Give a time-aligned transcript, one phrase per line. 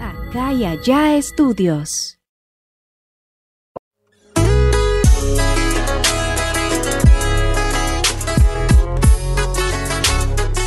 [0.00, 2.18] Acá y allá estudios.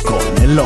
[0.04, 0.60] con el.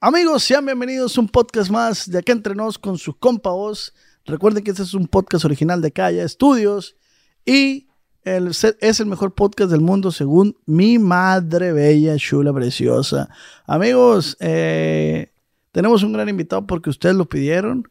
[0.00, 3.92] Amigos, sean bienvenidos a un podcast más de Acá Entre Nos con su compa Oz.
[4.24, 6.96] Recuerden que este es un podcast original de Calla Estudios
[7.44, 7.89] y
[8.24, 13.28] el, es el mejor podcast del mundo según mi madre bella, chula, preciosa.
[13.66, 15.32] Amigos, eh,
[15.72, 17.88] tenemos un gran invitado porque ustedes lo pidieron.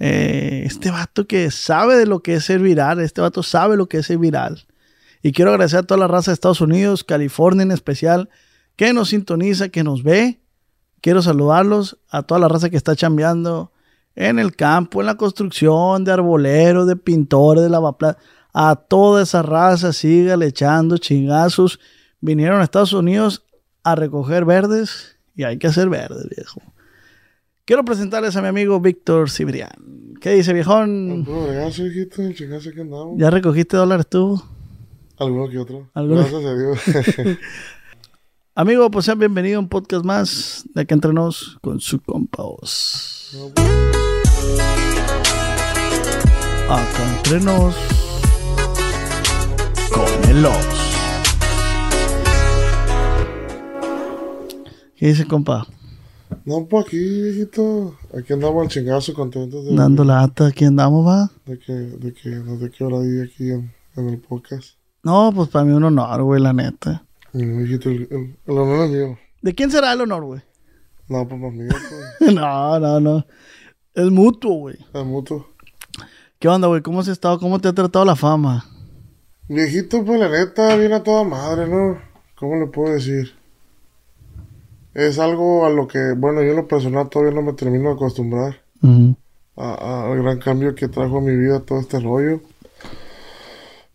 [0.00, 3.88] Eh, este vato que sabe de lo que es ser viral, este vato sabe lo
[3.88, 4.66] que es ser viral.
[5.22, 8.28] Y quiero agradecer a toda la raza de Estados Unidos, California en especial,
[8.76, 10.40] que nos sintoniza, que nos ve.
[11.00, 13.72] Quiero saludarlos a toda la raza que está chambeando
[14.14, 18.22] en el campo, en la construcción, de arbolero, de pintores, de lavaplatos.
[18.60, 21.78] A toda esa raza, sígale echando chingazos.
[22.20, 23.44] Vinieron a Estados Unidos
[23.84, 26.60] a recoger verdes y hay que hacer verdes, viejo.
[27.64, 30.14] Quiero presentarles a mi amigo Víctor Cibrián.
[30.20, 31.22] ¿Qué dice, viejón?
[31.24, 33.14] Puro regazo, hijito, el chingazo que andamos.
[33.16, 34.42] ¿Ya recogiste dólares tú?
[35.18, 35.88] Alguno que otro.
[35.94, 37.38] Alguno- Gracias a Dios.
[38.56, 42.42] Amigo, pues sean bienvenidos a un podcast más de Acá Entre Nos con su compa
[42.42, 43.36] Oz.
[43.54, 43.66] Pues,
[46.68, 47.76] Acá Entre Nos
[49.98, 50.54] con el Oz.
[54.96, 55.66] ¿Qué dice, compa?
[56.44, 57.96] no, pues aquí, hijito.
[58.16, 61.30] Aquí andamos al chingazo contentos de, Dando lata, aquí andamos, va.
[61.46, 64.76] de que, de que nos de que hora di aquí en, en el podcast.
[65.02, 67.04] No, pues para mí un honor, güey, la neta.
[67.32, 69.18] Y, hijito, el, el, el honor es mío.
[69.42, 70.40] ¿De quién será el honor, güey?
[71.08, 71.68] No, pues más mío,
[72.18, 72.34] pues.
[72.34, 73.26] no, no, no.
[73.94, 74.76] Es mutuo, güey.
[74.92, 75.46] Es mutuo.
[76.38, 76.82] ¿Qué onda, güey?
[76.82, 77.38] ¿Cómo has estado?
[77.40, 78.64] ¿Cómo te ha tratado la fama?
[79.48, 81.98] Viejito, pues la neta, viene a toda madre, ¿no?
[82.36, 83.32] ¿Cómo le puedo decir?
[84.94, 87.94] Es algo a lo que, bueno, yo en lo personal todavía no me termino de
[87.94, 88.60] acostumbrar.
[89.56, 92.40] A- a- al gran cambio que trajo a mi vida todo este rollo.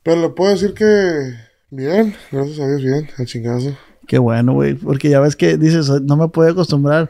[0.01, 1.33] Pero le puedo decir que
[1.69, 3.77] bien, gracias a Dios, bien, al chingazo.
[4.07, 4.73] Qué bueno, güey.
[4.73, 7.09] Porque ya ves que dices, no me puedo acostumbrar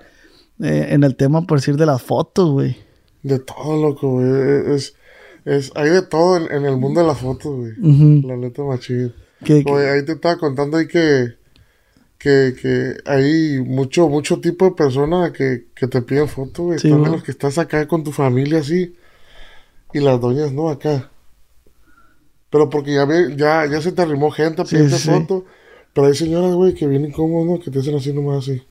[0.62, 2.78] eh, en el tema, por decir, de las fotos, güey.
[3.24, 4.76] De todo, loco, güey.
[4.76, 4.94] Es,
[5.46, 8.22] es, hay de todo en, en el mundo de las fotos, güey.
[8.22, 9.14] La neta, machín.
[9.44, 11.34] Que- Oye, ahí te estaba contando ahí que,
[12.18, 16.80] que, que hay mucho, mucho tipo de personas que, que te piden fotos, güey.
[16.80, 17.12] Sí, güey.
[17.12, 18.96] los que estás acá con tu familia así.
[19.94, 21.10] Y las doñas no acá.
[22.50, 25.10] Pero porque ya, ve, ya, ya se te arrimó gente a Sí, pedirte sí.
[25.10, 25.46] foto.
[25.94, 27.60] Pero hay señoras, güey, que vienen cómodos, ¿no?
[27.64, 28.64] Que te hacen así nomás así.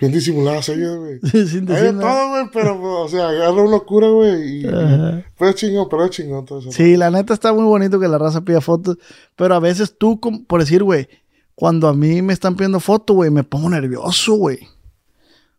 [0.00, 1.18] Bien disimuladas ellas, güey.
[1.46, 2.12] sin Hay decir nada.
[2.14, 4.60] todo, güey, pero, pues, o sea, agarra una locura, güey.
[4.60, 5.24] Y, Ajá.
[5.36, 6.70] pero es chingón, pero es chingón todo eso.
[6.72, 8.98] Sí, la neta está muy bonito que la raza pida fotos,
[9.34, 11.08] pero a veces tú, por decir, güey,
[11.54, 14.60] cuando a mí me están pidiendo fotos, güey, me pongo nervioso, güey.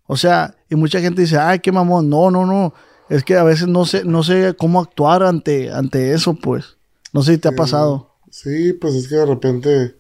[0.07, 2.09] O sea, y mucha gente dice, ay, qué mamón.
[2.09, 2.73] No, no, no.
[3.09, 6.77] Es que a veces no sé, no sé cómo actuar ante, ante eso, pues.
[7.11, 8.15] No sé si te ha pasado.
[8.31, 9.98] Sí, pues es que de repente.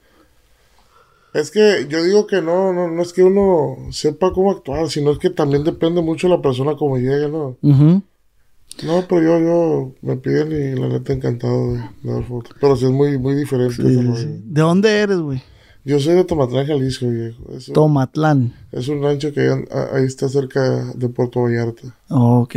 [1.33, 5.11] Es que yo digo que no, no, no es que uno sepa cómo actuar, sino
[5.11, 7.57] es que también depende mucho de la persona como llegue, ¿no?
[8.83, 12.55] No, pero yo, yo me piden y la neta encantado de, de dar fotos.
[12.59, 14.27] Pero sí es muy, muy diferente Sí, ese.
[14.43, 15.41] ¿De dónde eres, güey?
[15.85, 17.43] Yo soy de Tomatlán, Jalisco, viejo.
[17.55, 18.53] Es, un- Tomatlán.
[18.71, 19.49] es un rancho que ahí,
[19.93, 21.95] ahí está cerca de Puerto Vallarta.
[22.09, 22.55] Oh, ok.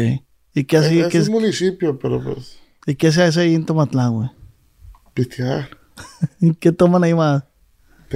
[0.55, 3.55] ¿Y qué, así, es, qué, es un municipio, pero pues, ¿Y qué se hace ahí
[3.55, 4.31] en Tomatlán, güey?
[5.15, 5.69] pistear
[6.41, 7.45] ¿Y ¿Qué toman ahí más?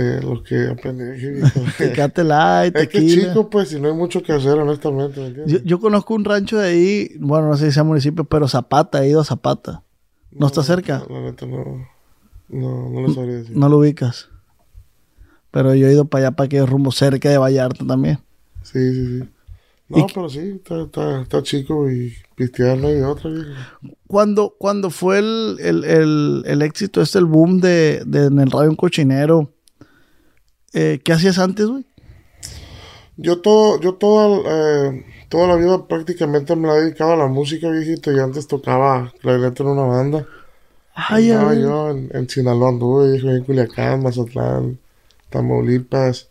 [0.03, 1.41] De lo que aprendí.
[1.79, 3.29] Tecate Light, es que tequila.
[3.29, 5.63] chico, pues, si no hay mucho que hacer, honestamente, ¿me entiendes?
[5.63, 9.05] Yo, yo conozco un rancho de ahí, bueno, no sé si sea municipio, pero Zapata,
[9.05, 9.83] he ido a Zapata.
[10.31, 11.05] ¿No está cerca?
[11.09, 11.87] La neta no.
[12.49, 13.57] No, no lo sabría decir.
[13.57, 14.29] No lo ubicas.
[15.51, 18.19] Pero yo he ido para allá, para que rumbo cerca de Vallarta también.
[18.63, 19.29] Sí, sí, sí.
[19.89, 23.31] ¿Y No, pero sí, está, está, está chico y pistear no hay otra.
[24.07, 28.51] Cuando, cuando fue el, el, el, el éxito, este, el boom de, de en el
[28.51, 29.53] radio un cochinero,
[30.77, 31.85] eh, ¿qué hacías antes, güey?
[33.17, 34.43] Yo todo, yo toda,
[34.91, 38.47] eh, toda la vida prácticamente me la he dedicado a la música, viejito, y antes
[38.47, 40.27] tocaba clarinete en una banda.
[40.95, 44.79] Ay, Andaba ay, yo en, en Sinaloa anduve, en Culiacán, Mazatlán,
[45.31, 46.29] Tamaulipas.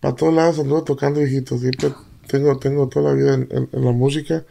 [0.00, 1.56] Para todos lados anduve tocando, viejito.
[1.58, 1.92] Siempre
[2.26, 4.44] tengo, tengo toda la vida en, en- en la música.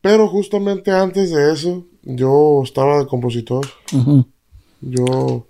[0.00, 3.66] Pero justamente antes de eso, yo estaba de compositor.
[3.92, 4.24] Ujú.
[4.80, 5.46] Yo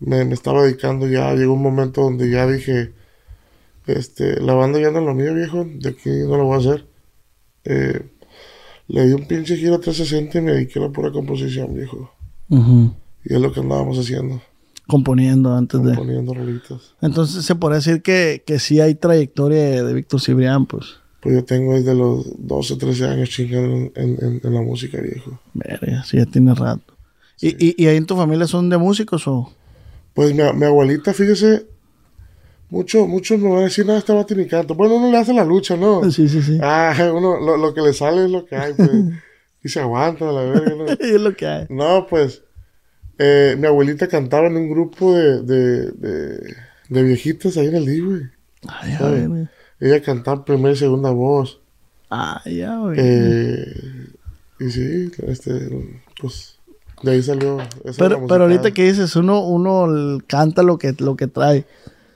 [0.00, 2.92] me, me estaba dedicando ya, llegó un momento donde ya dije,
[3.86, 6.58] este, la banda ya no es lo mío, viejo, de aquí no lo voy a
[6.58, 6.86] hacer.
[7.64, 8.00] Eh,
[8.88, 12.10] le di un pinche giro 360 y me dediqué a la pura composición, viejo.
[12.48, 12.92] Ujú.
[13.24, 14.40] Y es lo que andábamos haciendo.
[14.86, 15.94] componiendo antes de...
[15.94, 16.94] Componiendo rolitas.
[17.00, 20.84] Entonces se podría decir que, que sí hay trayectoria de, de Víctor Cibrián, pues.
[21.20, 25.40] Pues yo tengo desde los 12, 13 años chingando en, en- en la música, viejo.
[25.54, 26.94] Verga, sí, ya tiene rato.
[27.40, 29.52] ¿Y, y, y ahí en tu familia son de músicos o...?
[30.16, 31.66] Pues mi, mi abuelita, fíjese,
[32.70, 34.72] mucho, muchos me van a decir, no, este vato ni canta.
[34.72, 36.10] Bueno, uno le hace la lucha, ¿no?
[36.10, 36.58] Sí, sí, sí.
[36.62, 38.90] Ah, uno, lo, lo que le sale es lo que hay, pues.
[39.62, 40.86] y se aguanta, la verga, ¿no?
[40.98, 41.66] es lo que hay.
[41.68, 42.42] No, pues,
[43.18, 46.56] eh, mi abuelita cantaba en un grupo de, de, de,
[46.88, 48.22] de viejitas ahí en el D, güey.
[48.66, 49.28] Ay, a ¿Sabe?
[49.28, 49.50] ver.
[49.78, 51.60] Ella cantaba primera y segunda voz.
[52.10, 52.96] Ah, ya, güey.
[52.98, 53.74] Eh,
[54.60, 55.68] y sí, este,
[56.18, 56.55] pues,
[57.02, 57.58] de ahí salió.
[57.84, 61.66] esa pero, pero ahorita que dices, uno, uno canta lo que, lo que trae.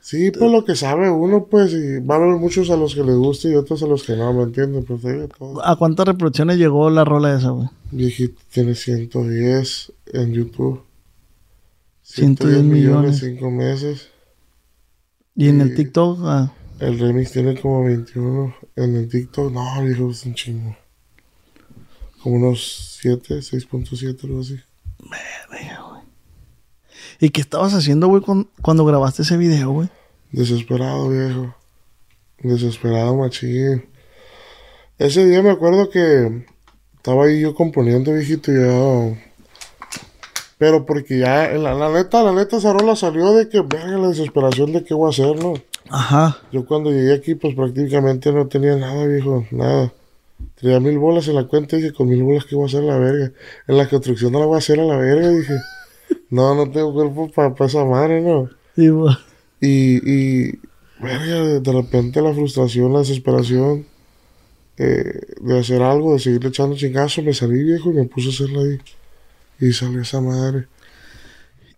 [0.01, 3.05] Sí, pues lo que sabe uno, pues, y va a haber muchos a los que
[3.05, 4.85] les guste y otros a los que no, ¿me entiendes?
[4.87, 5.03] Pues
[5.39, 5.65] todo.
[5.65, 7.69] ¿A cuántas reproducciones llegó la rola esa, güey?
[7.91, 10.83] Viejito tiene 110 en YouTube.
[12.03, 13.19] 110 millones.
[13.19, 14.09] 5 meses.
[15.37, 15.75] Y en el.
[15.75, 18.55] TikTok, ah, El remix tiene como 21.
[18.77, 20.77] En el TikTok, no, viejo, es un chingo.
[22.23, 24.57] Como unos 7, 6.7, algo así.
[27.21, 28.23] ¿Y qué estabas haciendo, güey,
[28.63, 29.91] cuando grabaste ese video, güey?
[30.33, 31.55] Desesperado, viejo.
[32.39, 33.85] Desesperado, machín.
[34.99, 36.47] Ese día me acuerdo que
[36.97, 39.17] estaba ahí yo componiendo, viejito, y yo...
[40.57, 44.09] Pero porque ya, la, la neta, la neta, esa rola salió de que, verga, la
[44.09, 45.55] desesperación de qué voy a hacer, ¿no?
[45.89, 46.39] Ajá.
[46.53, 49.93] Yo cuando llegué aquí, pues prácticamente no tenía nada, viejo, nada.
[50.61, 52.83] Tenía mil bolas en la cuenta y dije, con mil bolas, ¿qué voy a hacer
[52.83, 53.33] a la verga?
[53.67, 55.55] En la construcción no la voy a hacer a la verga, dije.
[56.29, 58.49] No, no tengo cuerpo para esa madre, ¿no?
[58.77, 58.89] Sí.
[59.61, 60.59] Y, y
[61.01, 63.87] verga, de, de repente la frustración, la desesperación
[64.83, 68.31] eh, de hacer algo, de seguirle echando chingazo, me salí viejo y me puse a
[68.31, 68.79] hacerla ahí.
[69.61, 70.69] Y salió esa madre.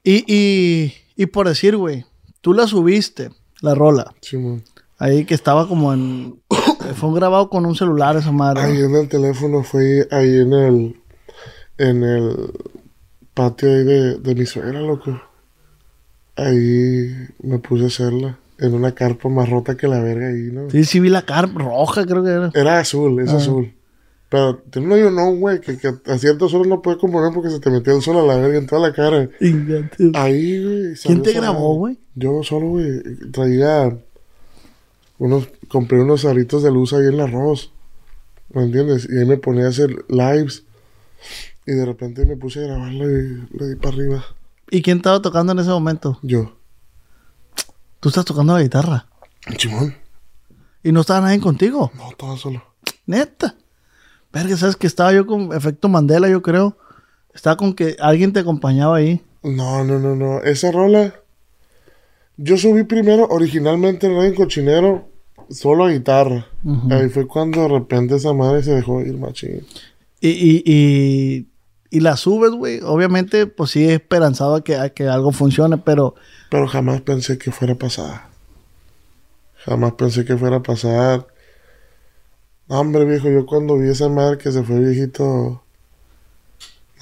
[0.04, 2.04] Y, y, y por decir, güey,
[2.40, 3.30] tú la subiste,
[3.60, 4.14] la rola.
[4.20, 4.62] Simón.
[4.98, 6.40] Ahí que estaba como en...
[6.92, 8.62] Fue un grabado con un celular esa madre.
[8.62, 10.96] Ahí en el teléfono fue ahí en el
[11.78, 12.36] en el
[13.34, 15.20] patio ahí de, de mi suegra, loco.
[16.36, 18.38] Ahí me puse a hacerla.
[18.58, 20.70] En una carpa más rota que la verga ahí, ¿no?
[20.70, 22.50] Sí, sí vi la carpa roja, creo que era.
[22.54, 23.36] Era azul, es Ah.
[23.38, 23.72] azul.
[24.28, 27.50] Pero tiene un hoyo no, güey, que, que a ciertas horas no puedes componer porque
[27.50, 29.28] se te metió el sol a la verga en toda la cara.
[30.14, 30.94] Ahí, güey.
[31.02, 31.98] ¿Quién te grabó, güey?
[32.14, 33.02] Yo solo, güey.
[33.32, 33.94] Traía
[35.22, 37.72] unos, compré unos aritos de luz ahí en el arroz.
[38.48, 39.08] ¿Me entiendes?
[39.08, 40.64] Y ahí me ponía a hacer lives.
[41.64, 44.24] Y de repente me puse a grabarla y le di para arriba.
[44.68, 46.18] ¿Y quién estaba tocando en ese momento?
[46.22, 46.56] Yo.
[48.00, 49.06] Tú estás tocando la guitarra.
[49.56, 49.94] Chimón.
[50.82, 51.92] Y no estaba nadie contigo.
[51.94, 52.64] No, todo solo.
[53.06, 53.54] Neta.
[54.32, 56.76] Verga, ¿sabes que estaba yo con efecto Mandela, yo creo?
[57.32, 59.24] Estaba con que alguien te acompañaba ahí.
[59.44, 60.40] No, no, no, no.
[60.42, 61.14] Esa rola.
[62.36, 65.11] Yo subí primero originalmente en Radio Cochinero
[65.50, 66.46] solo guitarra.
[66.64, 66.92] Ujú.
[66.92, 69.66] Ahí fue cuando de repente esa madre se dejó ir, machín.
[70.20, 71.46] Y, y, y,
[71.90, 72.80] y la subes, güey.
[72.82, 76.14] Obviamente, pues sí, esperanzado a que, a que algo funcione, pero
[76.50, 78.28] Pero jamás pensé que fuera a pasar.
[79.64, 81.26] Jamás pensé que fuera a pasar.
[82.68, 85.62] Hombre, viejo, yo cuando vi esa madre que se fue viejito.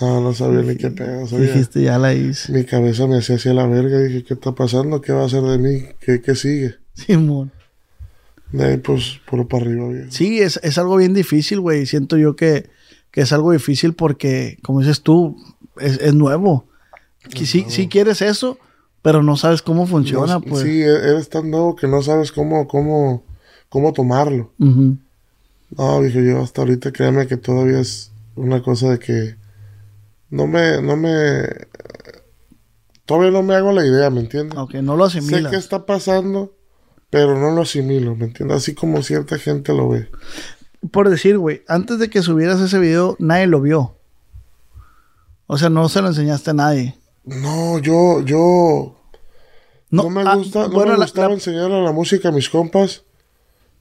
[0.01, 1.27] No, no sabía ni qué pedo.
[1.27, 1.47] sabía.
[1.47, 2.53] dijiste, ya la hice.
[2.53, 3.99] Mi cabeza me hacía hacia la verga.
[4.01, 5.01] Dije, ¿qué está pasando?
[5.03, 5.83] ¿Qué va a hacer de mí?
[6.01, 6.77] ¿Qué, qué sigue?
[6.95, 7.53] Simón.
[8.53, 9.87] De ahí, pues, puro para arriba.
[10.11, 11.87] Sí, es, es algo bien difícil, güey.
[11.87, 12.69] Siento yo que,
[13.11, 15.37] que es algo difícil porque, como dices tú,
[15.79, 16.65] es, es nuevo.
[17.31, 18.59] Que sí, sí quieres eso,
[19.03, 20.63] pero no sabes cómo funciona, No, pues.
[20.65, 23.23] Sí, e- eres tan nuevo que no sabes cómo, cómo,
[23.69, 24.53] cómo tomarlo.
[24.59, 24.97] Ujú.
[25.77, 29.37] No, dije yo, hasta ahorita créeme que todavía es una cosa de que
[30.31, 31.45] no me, no me,
[33.05, 34.59] todavía no me hago la idea, ¿me entiendes?
[34.59, 35.51] Ok, no lo sé asimilas.
[35.51, 36.55] qué está pasando,
[37.11, 38.57] pero no lo asimilo, ¿me entiendes?
[38.59, 40.09] Así como cierta gente lo ve.
[40.91, 43.95] Por decir, güey, antes de que subieras ese video, nadie lo vio.
[45.47, 46.97] O sea, no se lo enseñaste a nadie.
[47.25, 48.97] No, yo, yo,
[49.91, 52.49] no, me ah, gusta, no bueno, me la- gustaba la- enseñarle la música a mis
[52.49, 53.03] compas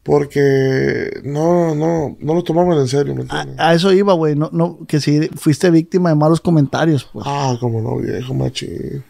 [0.04, 3.56] porque no, no, no lo tomaban en serio, ¿me a, entiendes?
[3.60, 4.36] a eso iba, güey.
[4.36, 7.26] No, no, que si fuiste víctima de malos comentarios, pues.
[7.28, 9.04] Ah, como no, viejo, machín.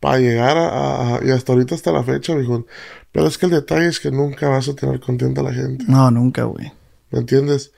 [0.00, 2.66] Para llegar a, a- Y hasta ahorita, hasta la fecha, viejo.
[3.12, 5.84] Pero es que el detalle es que nunca vas a tener contenta a la gente.
[5.88, 6.72] No, nunca, güey.
[7.10, 7.72] ¿Me entiendes?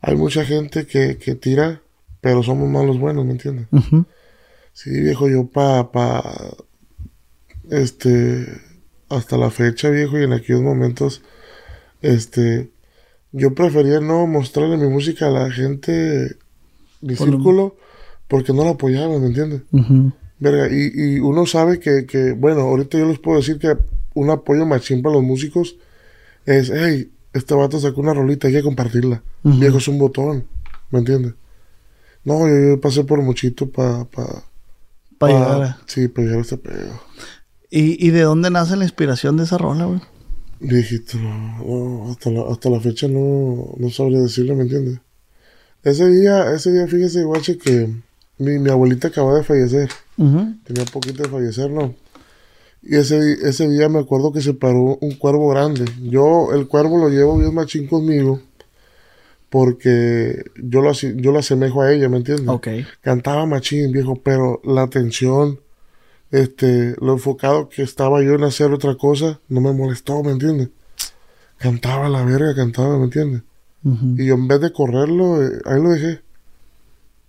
[0.00, 1.80] Hay mucha gente que, que tira,
[2.20, 3.66] pero somos malos buenos, ¿me entiendes?
[3.72, 4.04] Ujú.
[4.72, 6.22] Sí, viejo, yo pa, pa,
[7.70, 8.46] este,
[9.08, 11.22] hasta la fecha, viejo, y en aquellos momentos,
[12.02, 12.70] este,
[13.32, 16.36] yo prefería no mostrarle mi música a la gente,
[17.00, 17.76] mi Por lo- círculo,
[18.28, 19.62] porque no la apoyaba, ¿me entiendes?
[19.72, 20.12] Ujú.
[20.38, 23.76] Verga, y, y uno sabe que, que, bueno, ahorita yo les puedo decir que
[24.14, 25.76] un apoyo machín para los músicos
[26.44, 29.22] es, hey, este vato sacó una rolita, hay que compartirla.
[29.42, 30.44] Viejo, es un botón,
[30.90, 31.34] ¿me entiendes?
[32.24, 34.04] No, yo, yo pasé por muchito para...
[34.04, 34.44] Pa,
[35.18, 37.00] Para pa- llegar a- Sí, para llegar a este pedo.
[37.70, 40.00] ¿Y, ¿Y de dónde nace la inspiración de esa rola, güey?
[40.60, 44.98] Viejito, no, no, hasta, la, hasta la fecha no, no sabría decirle, ¿me entiendes?
[45.82, 47.88] Ese día, ese día, fíjese, guache, que
[48.38, 49.88] mi, mi abuelita acaba de fallecer.
[50.18, 50.54] Ujú.
[50.64, 51.94] Tenía poquito de fallecer, ¿no?
[52.82, 55.84] Y ese, ese día me acuerdo que se paró un cuervo grande.
[56.02, 58.40] Yo el cuervo lo llevo bien machín conmigo
[59.50, 62.48] porque yo lo, yo lo asemejo a ella, ¿me entiendes?
[62.48, 62.68] Ok.
[63.00, 65.60] Cantaba machín, viejo, pero la atención,
[66.30, 70.68] este, lo enfocado que estaba yo en hacer otra cosa, no me molestó, ¿me entiendes?
[71.58, 73.42] Cantaba la verga, cantaba, ¿me entiendes?
[73.84, 74.16] Ujú.
[74.18, 76.20] Y yo en vez de correrlo, eh, ahí lo dejé.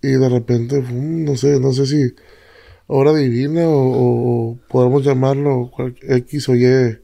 [0.01, 2.13] Y de repente, no sé, no sé si
[2.87, 3.73] hora divina o,
[4.51, 6.97] o- podemos llamarlo cual- X o Y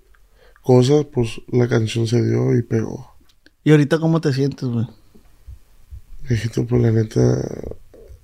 [0.61, 3.11] cosas, pues la canción se dio y pegó.
[3.63, 4.87] ¿Y ahorita cómo te sientes, güey?
[6.27, 7.41] Viejito, pues la neta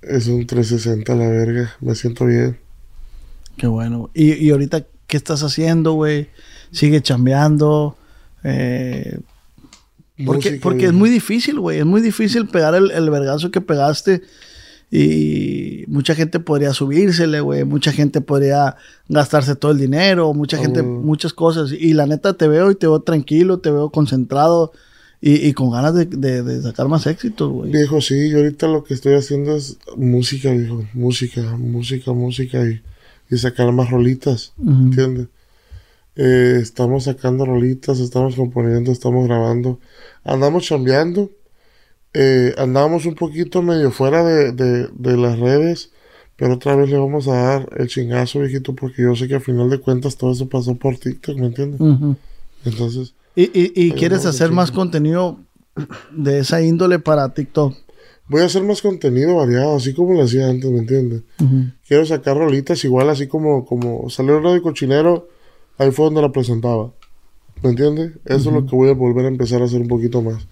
[0.01, 2.57] es un 360 a la verga, me siento bien.
[3.57, 4.09] Qué bueno.
[4.13, 6.29] ¿Y, y ahorita qué estás haciendo, güey?
[6.71, 7.97] ¿Sigue chambeando?
[8.43, 9.19] Eh,
[10.25, 11.79] porque, porque es muy difícil, güey.
[11.79, 14.21] Es muy difícil pegar el, el vergazo que pegaste.
[14.91, 17.63] Y mucha gente podría subírsele, güey.
[17.63, 18.75] Mucha gente podría
[19.07, 20.33] gastarse todo el dinero.
[20.33, 21.71] Mucha gente, muchas cosas.
[21.71, 24.71] Y la neta te veo y te veo tranquilo, te veo concentrado.
[25.21, 27.71] Y, y con ganas de, de- de sacar más éxitos, güey.
[27.71, 30.85] Viejo, sí, yo ahorita lo que estoy haciendo es música, viejo.
[30.93, 32.81] Música, música, música y,
[33.29, 34.53] y sacar más rolitas.
[34.65, 35.27] ¿Entiendes?
[36.15, 39.79] Eh, estamos sacando rolitas, estamos componiendo, estamos grabando.
[40.23, 41.29] Andamos chambeando.
[42.13, 45.91] Eh, andamos un poquito medio fuera de, de, de las redes.
[46.35, 49.41] Pero otra vez le vamos a dar el chingazo, viejito, porque yo sé que al
[49.41, 51.81] final de cuentas todo eso pasó por TikTok, ¿me entiendes?
[51.81, 52.15] Ujú.
[52.63, 55.37] Entonces, Y, y, y quieres hacer más contenido
[56.11, 57.75] de esa índole para TikTok.
[58.29, 61.23] voy a hacer más contenido variado, así como lo hacía antes, ¿me entiendes?
[61.85, 65.27] Quiero sacar rolitas igual, así como, como salió Radio Cochinero,
[65.77, 66.93] ahí fue donde la presentaba.
[67.63, 68.13] ¿Me entiendes?
[68.23, 70.47] Eso es lo que voy a volver a empezar a hacer un poquito más.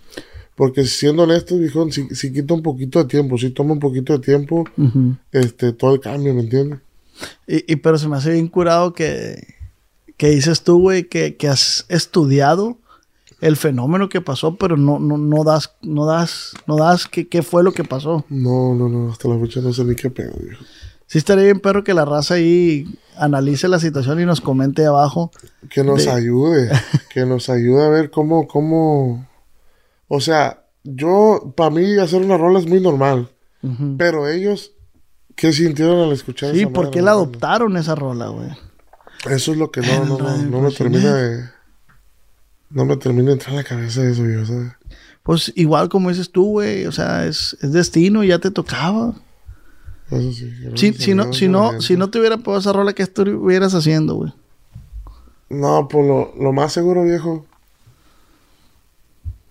[0.57, 4.11] Porque siendo honesto, viejo, si, si quita un poquito de tiempo, si toma un poquito
[4.13, 5.15] de tiempo, Ujú.
[5.31, 6.79] este, todo el cambio, ¿me entiendes?
[7.47, 9.55] y, y pero se me hace bien curado que,
[10.17, 12.77] que dices tú, güey, que, que has estudiado
[13.39, 17.43] el fenómeno que pasó, pero no, no, no das, no das, no das qué, qué
[17.43, 18.25] fue lo que pasó.
[18.29, 20.63] No, no, no, hasta la fecha no sé ni qué pedo, viejo.
[21.05, 22.85] Sí estaría bien, perro, que la raza ahí
[23.15, 25.31] analice la situación y nos comente abajo.
[25.69, 26.71] Que nos De- ayude,
[27.13, 29.26] que nos ayude a ver cómo, cómo...
[30.07, 33.29] O sea, yo, para mí hacer una rola es muy normal,
[33.97, 34.71] pero ellos,
[35.35, 38.49] ¿qué sintieron al escuchar Sí, esa ¿por qué la adoptaron esa rola, güey?
[39.29, 40.71] Eso es lo que no, no, no, no me Cochinero.
[40.71, 41.43] termina de...
[42.69, 44.71] No me termina de entrar en la cabeza eso, yo, ¿sabes?
[45.23, 49.13] Pues igual como dices tú, güey, o sea, es, es destino, ya te tocaba.
[50.09, 50.53] Eso sí.
[50.97, 54.33] Si, no, si no, si no te hubiera pegado esa rola, ¿qué estuvieras haciendo, güey?
[55.49, 57.45] No, pues lo, lo más seguro, viejo.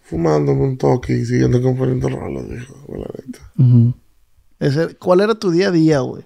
[0.09, 2.75] Fumándome un toque y siguiendo componiendo rolas, viejo.
[2.89, 3.95] La neta.
[4.61, 6.25] Ese- ¿Cuál era tu día a día, güey?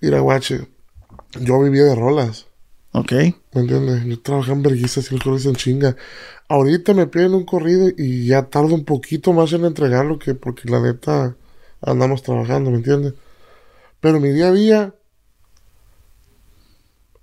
[0.00, 0.68] Mira, guache.
[1.40, 2.46] Yo vivía de rolas.
[2.92, 3.12] Ok.
[3.12, 4.04] ¿Me entiendes?
[4.04, 5.96] Yo trabajaba en verguistas y los corridos en chinga.
[6.48, 10.68] Ahorita me piden un corrido y ya tardo un poquito más en entregarlo que porque
[10.68, 11.36] la neta
[11.80, 13.14] andamos trabajando, ¿me entiendes?
[14.00, 14.94] Pero mi día a día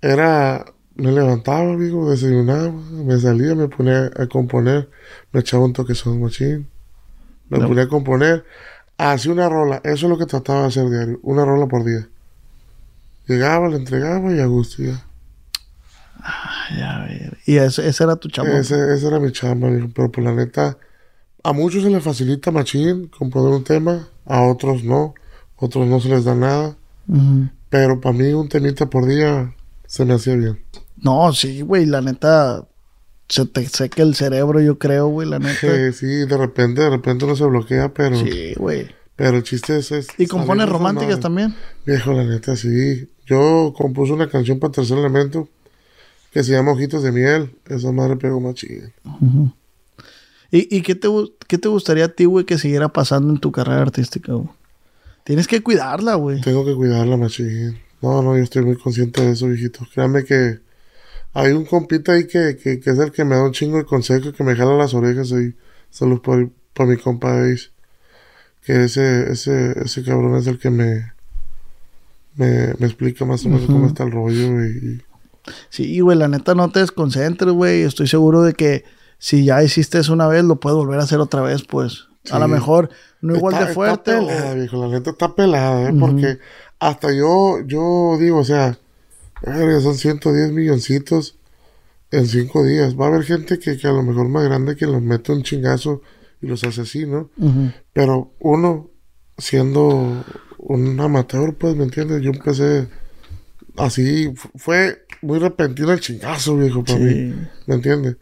[0.00, 0.64] era,
[0.98, 4.90] me levantaba, amigo, desayunaba, me salía, me ponía a componer,
[5.32, 6.68] me echaba un toquezón machín,
[7.48, 7.68] me No.
[7.68, 8.44] ponía a componer,
[8.98, 12.08] hacía una rola, eso es lo que trataba de hacer diario, una rola por día.
[13.26, 15.04] Llegaba, la entregaba y a gusto ya.
[16.20, 17.38] Ay, a ver.
[17.46, 18.48] Y ese, ese era tu chamo.
[18.50, 19.88] Ese, ese era mi chamba, viejo.
[19.94, 20.78] Pero por la neta,
[21.44, 25.14] a muchos se les facilita machín componer un tema, a otros no.
[25.56, 26.76] Otros no se les da nada.
[27.70, 29.54] Pero para mí un temita por día
[29.86, 30.58] se me hacía bien.
[31.02, 32.66] No, sí, güey, la neta.
[33.28, 35.60] Se te seca el cerebro, yo creo, güey, la neta.
[35.60, 38.88] Que sí, de repente, de repente uno se bloquea, pero, Sí, güey.
[39.16, 39.92] pero el chiste es...
[39.92, 41.54] es ¿Y compones esa románticas también?
[41.84, 43.08] Viejo, la neta, sí.
[43.26, 45.48] Yo compuse una canción para Tercer Elemento
[46.32, 47.54] que se llama Ojitos de Miel.
[47.66, 48.92] Esa madre pegó machín.
[49.04, 49.52] Ujú.
[50.50, 51.08] ¿Y, y qué, te,
[51.46, 54.48] qué te gustaría a ti, güey, que siguiera pasando en tu carrera artística, güey?
[55.24, 56.40] Tienes que cuidarla, güey.
[56.40, 57.78] Tengo que cuidarla, machín.
[58.00, 59.86] No, no, yo estoy muy consciente de eso, viejito.
[59.92, 60.60] Créame que
[61.40, 63.84] hay un compita ahí que, que, que es el que me da un chingo de
[63.84, 65.54] consejo, que me jala las orejas ahí.
[65.90, 67.70] Saludos por, por mi compa Ace.
[68.64, 71.12] Que ese, ese, ese cabrón es el que me,
[72.36, 75.02] me, me explica más o menos cómo está el rollo, y-
[75.70, 77.80] Sí, güey, la neta no te desconcentres, güey.
[77.82, 78.84] Estoy seguro de que
[79.18, 82.04] si ya hiciste eso una vez, lo puedes volver a hacer otra vez, pues.
[82.30, 82.90] A lo mejor
[83.22, 84.10] no igual Está- de fuerte.
[84.10, 85.94] Está o- pelada, viejo, la neta está pelada, ¿eh?
[85.98, 86.38] Porque
[86.78, 88.76] hasta yo, yo digo, o sea,
[89.42, 91.36] verga, son 110 milloncitos
[92.10, 92.98] en cinco días.
[92.98, 95.42] Va a haber gente que, que a lo mejor más grande que los mete un
[95.42, 96.02] chingazo
[96.40, 97.30] y los hace así, ¿no?
[97.92, 98.90] Pero uno,
[99.36, 100.24] siendo
[100.58, 102.22] un amateur, pues, ¿me entiendes?
[102.22, 102.88] Yo empecé
[103.76, 107.04] así, fu- fue muy repentino el chingazo, viejo, para Sí.
[107.04, 107.34] mí,
[107.66, 108.16] ¿me entiendes?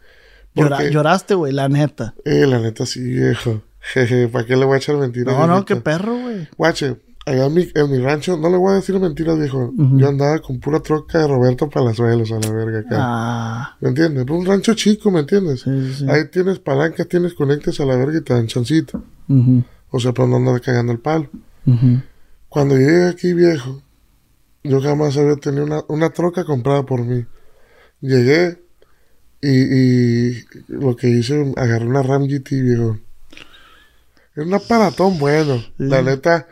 [0.53, 2.15] Porque, lloraste, güey, la neta.
[2.25, 3.61] eh, la neta sí, viejo.
[3.79, 5.33] Jeje, ¿para qué le voy a echar mentiras?
[5.35, 6.47] No, no, qué perro, güey.
[6.57, 9.73] Guache, allá en mi, en mi rancho, no le voy a decir mentiras, viejo.
[9.75, 12.97] Yo andaba con pura troca de Roberto Palazuelos a la verga acá.
[12.99, 14.25] Ah, ¿Me entiendes?
[14.29, 15.61] Un rancho chico, ¿me entiendes?
[15.61, 15.93] sí, sí.
[15.99, 16.05] sí.
[16.09, 19.03] Ahí tienes palancas, tienes conectes a la verga y te dan chancito.
[19.27, 21.29] Ujú, O sea, pero no andas cagando el palo.
[22.49, 23.81] Cuando llegué aquí, viejo,
[24.63, 27.25] yo jamás había tenido una, una troca comprada por mí.
[27.99, 28.61] Llegué
[29.41, 32.97] y, y lo que hice, agarré una Ram GT, viejo.
[34.35, 35.61] Es un aparatón bueno.
[35.77, 36.47] La neta,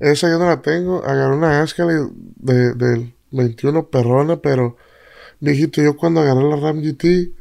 [0.00, 1.04] esa yo no la tengo.
[1.04, 4.76] Agarré una Escalade de, del 21 perrona, pero,
[5.40, 7.32] viejito, yo cuando agarré la Ram GT,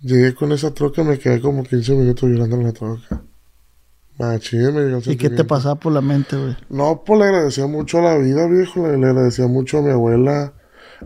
[0.00, 3.22] llegué con esa troca, me quedé como 15 minutos llorando en la troca.
[4.18, 6.56] Machín, me ¿Y qué te pasaba por la mente, güey?
[6.68, 8.86] No, pues le agradecía mucho a la vida, viejo.
[8.86, 10.52] Le, le agradecía mucho a mi abuela,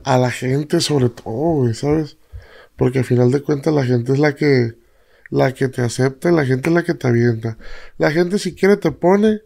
[0.04, 2.16] a la gente sobre todo, güey, ¿sabes?
[2.76, 4.74] Porque al final de cuentas la gente es la que,
[5.30, 7.58] la que te acepta la gente es la que te avienta.
[7.96, 9.40] La gente si quiere te pone,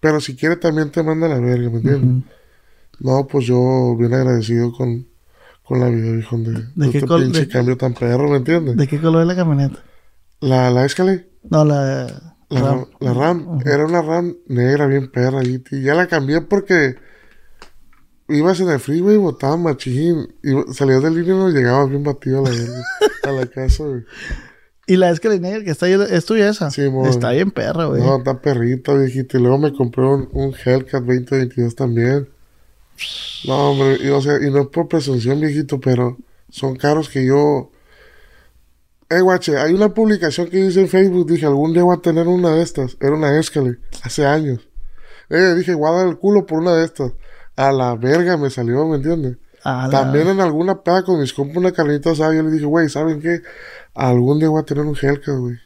[0.00, 2.24] pero si quiere también te manda la verga, ¿me entiendes?
[3.00, 5.06] No, pues yo bien agradecido con,
[5.64, 8.76] con la vida, viejo, de, de qué este pinche de- cambio tan perro, ¿me entiendes?
[8.76, 9.82] ¿De qué color es la camioneta?
[10.40, 11.28] La, la Escalade.
[11.50, 12.34] No, la...
[12.48, 13.58] La Ram.
[13.64, 16.94] Era una RAM negra bien perra y, ya la cambié porque
[18.28, 22.04] ibas en el freeway y botaba machín y salías del línea y no llegabas bien
[22.04, 24.04] batido a la, a la casa, güey.
[24.86, 26.70] Y la negra que está ahí, ¿es tuya esa?
[26.70, 27.06] Sí, mon.
[27.08, 28.00] Está bien perra, güey.
[28.02, 29.36] No, está perrita, viejito.
[29.36, 32.28] Y luego me compré un, un Hellcat 2022 también.
[33.46, 36.16] No, hombre, y, o sea, y no es por presunción, viejito, pero
[36.50, 37.70] son caros que yo...
[39.08, 42.26] Eh, guache, hay una publicación que dice en Facebook, dije, algún día voy a tener
[42.26, 42.96] una de estas.
[43.00, 44.68] Era una Escalade, hace años.
[45.30, 47.12] Eh, dije, voy a dar el culo por una de estas.
[47.56, 49.36] A la verga me salió, ¿me entiendes?
[49.88, 52.88] La- También en alguna peda con mis compas, una carnita asada, yo le dije, güey,
[52.88, 53.42] ¿saben qué?
[53.96, 55.56] Algún día voy a tener un Hellcat, güey.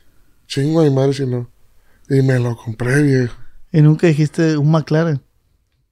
[0.46, 1.50] Chingo de madre si no.
[2.08, 3.34] Y me lo compré, viejo.
[3.72, 5.20] Y nunca dijiste un McLaren.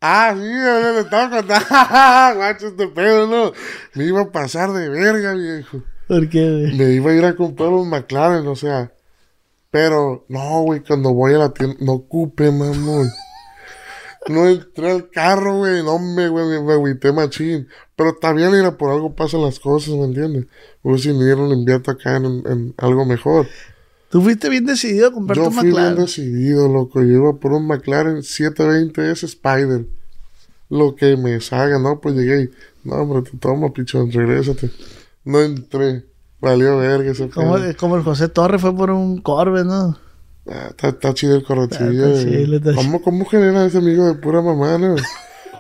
[0.01, 1.67] Ah, sí, yo le estaba contando.
[2.39, 3.53] Guacho, este pedo, ¿no?
[3.95, 5.83] Me iba a pasar de verga, viejo.
[6.07, 6.79] ¿Por qué, güey?
[6.79, 8.93] Me iba a ir a comprar un McLaren, o sea.
[9.71, 13.09] Pero, no, güey, cuando voy a la tienda, no ocupe, mamón.
[14.29, 17.67] No entré al carro, güey, no me, güey, me, me agüité machín.
[17.97, 20.47] Pero también, mira, por algo pasan las cosas, ¿me entiendes?
[20.83, 23.47] O si dinero lo invierto acá en, en algo mejor.
[24.11, 26.05] Tú fuiste bien decidido a comprarte Yo un fui bien McLaren.
[26.05, 27.01] decidido, loco.
[27.01, 29.87] Yo iba por un McLaren 720S Spider.
[30.71, 32.01] Lo que me salga, ¿no?
[32.01, 32.51] Pues llegué y,
[32.85, 34.71] no, hombre, te toma, pichón, regrésate.
[35.25, 36.05] No entré.
[36.41, 39.99] Valió verga ese Como, como el José Torres fue por un Corvette, ¿no?
[40.51, 42.07] Ah, está, está chido el correcillo.
[42.09, 44.97] Está está ¿Cómo, ¿Cómo genera ese amigo de pura mamá, no?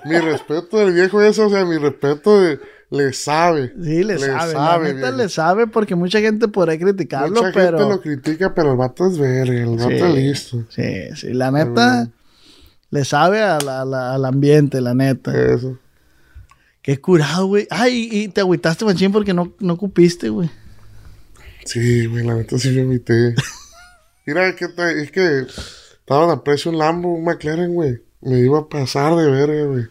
[0.04, 2.58] mi respeto del viejo eso, o sea, mi respeto de...
[2.90, 3.74] Le sabe.
[3.82, 4.52] Sí, le, Le sabe.
[4.52, 7.76] sabe, la neta le sabe porque mucha gente podrá criticarlo, Mucha pero...
[7.78, 9.94] gente lo critica, pero el vato es verga, el vato Sí.
[9.96, 10.64] es listo.
[10.70, 12.08] Sí, sí, la neta
[12.90, 15.36] le sabe a la- la- al ambiente, la neta.
[15.38, 15.78] Eso.
[16.80, 17.66] Qué curado, güey.
[17.68, 20.48] Ay, y te agüitaste, machín, porque no, no cupiste, güey.
[21.66, 23.34] Sí, güey, la neta sí me invité.
[24.28, 25.46] Mira, que es que
[26.00, 28.02] estaban a precio un Lambo, un McLaren, güey.
[28.20, 29.84] Me iba a pasar de verga, güey.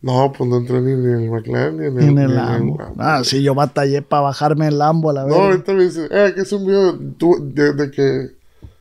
[0.00, 2.78] No, pues no entré ni en el McLaren ni en el, ni el Lambo.
[2.98, 5.36] Ah, sí, yo batallé para bajarme el Lambo a la No, vez.
[5.38, 8.30] ahorita me dice, eh, que es un video tú- de, de que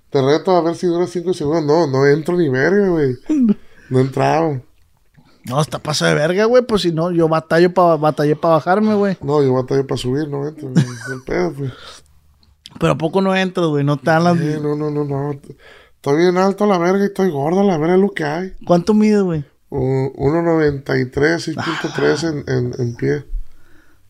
[0.09, 1.65] te reto a ver si dura 5 segundos.
[1.65, 3.17] No, no entro ni verga, güey.
[3.89, 4.61] No entraba.
[5.47, 6.63] No, está paso de verga, güey.
[6.63, 9.17] Pues si no, yo batallo pa, batallé para bajarme, güey.
[9.21, 10.69] No, yo batallé para subir, no entro.
[11.11, 11.71] el pedo, pues.
[12.79, 13.83] Pero a poco no entro, güey.
[13.83, 14.38] No te dan las...
[14.39, 15.31] Eh, no, no, no, no.
[15.31, 18.23] Estoy bien alto a la verga y estoy gordo a la verga, es lo que
[18.23, 18.53] hay.
[18.65, 19.43] ¿Cuánto mide, güey?
[19.69, 23.25] Un- 1.93, 6.3 en, en, en pie.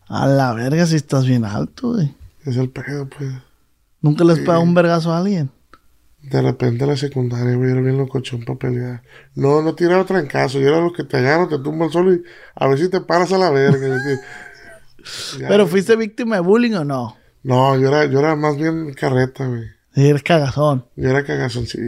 [0.08, 2.14] A la verga si estás bien alto, güey.
[2.44, 3.30] Es el pedo, pues.
[4.02, 5.50] ¿Nunca les pega un vergazo a alguien?
[6.22, 9.02] De repente en la secundaria, güey, era bien locochón para pelear.
[9.34, 10.58] No, no tiraba trancazo.
[10.60, 12.22] Yo era lo que te agarro, te tumbo al suelo y
[12.54, 13.96] a ver si te paras a la verga.
[15.38, 17.16] ¿Pero fuiste víctima de bullying o no?
[17.46, 19.62] No, yo era, yo era más bien carreta, güey.
[19.94, 20.84] Sí, eres cagazón.
[20.96, 21.78] Yo era cagazón, sí.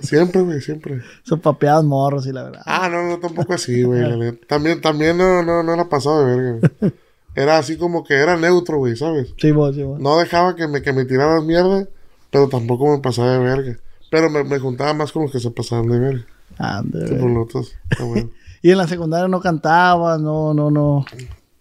[0.00, 1.00] siempre, güey, siempre.
[1.22, 2.62] Son papeadas morros y la verdad.
[2.66, 4.02] Ah, no, no, tampoco así, güey.
[4.48, 6.92] También, también no, no, no era pasado de verga, güey.
[7.36, 9.32] Era así como que era neutro, güey, ¿sabes?
[9.38, 10.00] Sí, vos, sí, vos.
[10.00, 11.86] No dejaba que me, que me tiraras mierda,
[12.32, 13.78] pero tampoco me pasaba de verga.
[14.10, 16.26] Pero me, me juntaba más con los que se pasaban de verga.
[16.58, 17.20] Ande, güey.
[17.20, 17.72] por otros.
[18.04, 18.30] bueno.
[18.62, 21.06] Y en la secundaria no cantabas, no, no, no.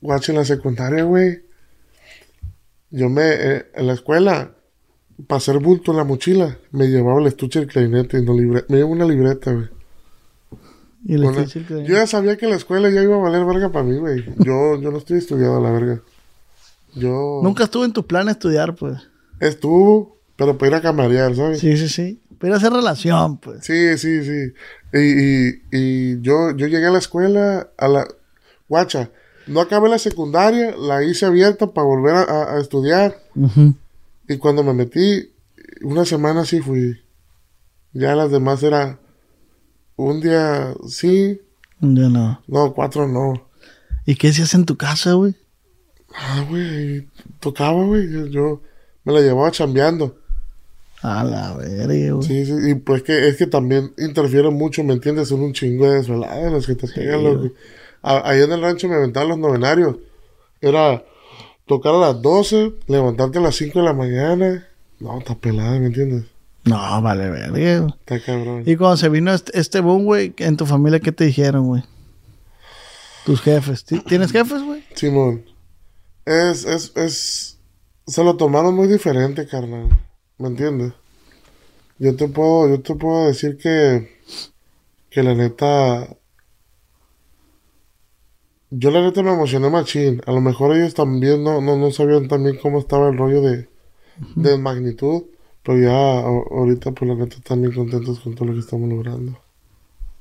[0.01, 1.43] Guacho, en la secundaria, güey.
[2.91, 4.51] Yo me, eh, en la escuela,
[5.27, 8.65] para hacer bulto en la mochila, me llevaba el estuche del clarinete y no libre,
[8.69, 9.67] me llevaba una libreta, güey.
[11.05, 13.71] Y estoy diciendo que- Yo ya sabía que la escuela ya iba a valer verga
[13.71, 14.25] para mí, güey.
[14.39, 16.01] Yo, yo no estoy estudiado a la verga.
[16.95, 17.39] Yo...
[17.43, 18.97] Nunca estuve en tu plan estudiar, pues.
[19.39, 21.59] Estuvo, pero para ir a camarear, ¿sabes?
[21.59, 22.19] Sí, sí, sí.
[22.39, 23.63] Pero hacer relación, pues.
[23.65, 24.53] Sí, sí, sí.
[24.93, 28.07] Y, y, y yo, yo llegué a la escuela, a la...
[28.67, 29.09] Guacha,
[29.49, 33.19] no acabé la secundaria, la hice abierta para volver a, estudiar.
[34.27, 35.31] Y cuando me metí,
[35.81, 37.01] una semana sí fui.
[37.93, 38.99] Ya las demás era
[39.95, 41.41] un día sí,
[41.81, 42.41] Yo no.
[42.47, 43.49] no, cuatro no.
[44.05, 45.35] ¿Y qué hacías en tu casa, güey?
[46.15, 47.07] Ah, güey,
[47.39, 48.09] tocaba, güey.
[48.11, 48.61] Yo, yo
[49.03, 50.17] me la llevaba chambeando.
[51.01, 52.27] A la verga, güey.
[52.27, 55.29] Sí, sí, y pues que es que también interfiere mucho, ¿me entiendes?
[55.29, 57.51] Son un chingo de desveladas las que te pegan, loco.
[58.01, 59.95] A- Ahí en el rancho me aventaban los novenarios.
[60.61, 61.03] Era
[61.65, 64.67] tocar a las 12, levantarte a las 5 de la mañana.
[64.99, 66.25] No, está pelada, ¿me entiendes?
[66.65, 67.87] No, vale, verga.
[67.99, 68.63] Está cabrón.
[68.65, 71.83] Y cuando se vino este, este boom, güey, en tu familia, ¿qué te dijeron, güey?
[73.25, 73.85] Tus jefes.
[73.85, 74.83] ¿Ti- ¿Tienes jefes, güey?
[74.95, 75.45] Simón,
[76.25, 77.57] es, es, es,
[78.07, 79.87] se lo tomaron muy diferente, carnal.
[80.37, 80.93] ¿Me entiendes?
[81.97, 84.17] Yo te puedo, yo te puedo decir que,
[85.09, 86.07] que la neta,
[88.71, 90.21] yo la neta me emocioné machín.
[90.25, 93.67] A lo mejor ellos también no, no, no sabían también cómo estaba el rollo de,
[94.35, 95.23] de magnitud.
[95.63, 99.39] Pero ya ahorita, pues la neta, están bien contentos con todo lo que estamos logrando.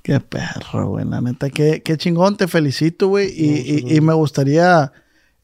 [0.02, 1.04] Qué perro, güey.
[1.04, 2.36] La neta, qué, qué chingón.
[2.36, 3.28] Te felicito, güey.
[3.36, 4.92] Y, No, y- sí, y me gustaría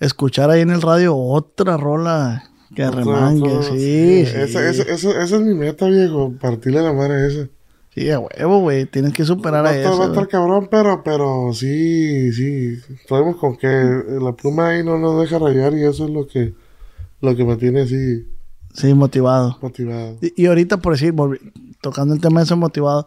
[0.01, 3.63] escuchar ahí en el radio otra rola que remangue.
[3.63, 4.21] sí.
[4.27, 6.33] Esa, esa, esa, esa es mi meta, viejo.
[6.41, 7.49] Partirle la madre a esa.
[7.95, 8.87] Sí, a huevo, güey.
[8.87, 9.93] Tienes que superar a eso.
[9.93, 10.27] estar güey.
[10.27, 12.77] cabrón, pero, pero sí, sí.
[13.07, 16.55] Traemos con que la pluma ahí no nos deja rayar y eso es lo que,
[17.21, 18.27] lo que me tiene así
[18.75, 19.57] Sí, motivado.
[19.63, 20.19] motivado.
[20.21, 21.15] Y, y ahorita, por decir,
[21.81, 23.07] tocando el tema de eso motivado,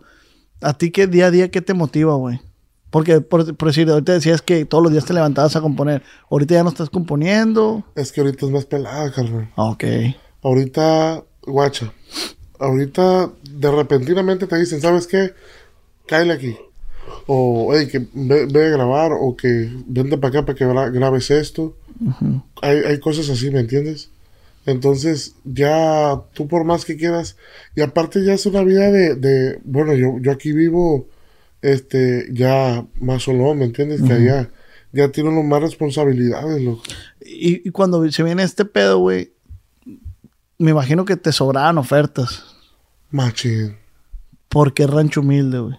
[0.62, 2.39] ¿a ti qué día a día qué te motiva, güey?
[2.89, 6.04] Porque, por, por decir, ahorita decías que todos los días te levantabas a componer.
[6.32, 7.84] Ahorita ya no estás componiendo.
[7.95, 9.52] Es que ahorita es más pelada, carnal.
[9.58, 9.84] Ok.
[10.41, 11.91] Ahorita, guacha.
[12.60, 15.34] Ahorita de repentinamente te dicen, ¿sabes qué?
[16.08, 16.56] Cáele aquí.
[17.26, 19.12] O, hey, que ve, ve a grabar.
[19.20, 21.76] O que vente para acá para que gra- grabes esto.
[22.62, 24.10] hay, hay cosas así, ¿me entiendes?
[24.65, 27.38] Entonces, ya tú por más que quieras,
[27.76, 31.08] y aparte ya es una vida de, de bueno, yo, yo aquí vivo,
[31.62, 34.02] este, ya más solo, ¿me entiendes?
[34.02, 34.50] Que allá
[34.91, 36.84] ya tiene uno más responsabilidades, loco.
[37.26, 39.32] Y, y cuando se viene este pedo, güey,
[40.58, 42.46] me imagino que te sobraban ofertas.
[43.12, 43.78] Machín.
[44.50, 45.76] Porque es rancho humilde, güey.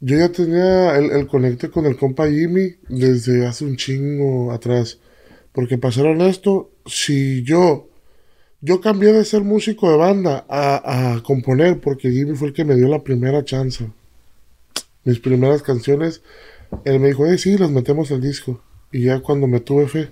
[0.00, 4.98] Yo ya tenía el, el conecte con el compa Jimmy desde hace un chingo atrás.
[5.52, 7.88] Porque para ser honesto, si yo,
[8.60, 12.64] yo cambié de ser músico de banda a, a componer porque Jimmy fue el que
[12.64, 13.90] me dio la primera chance.
[15.04, 16.22] Mis primeras canciones,
[16.84, 18.60] él me dijo, eh, sí, las metemos al disco.
[18.90, 20.10] Y ya cuando me tuve fe.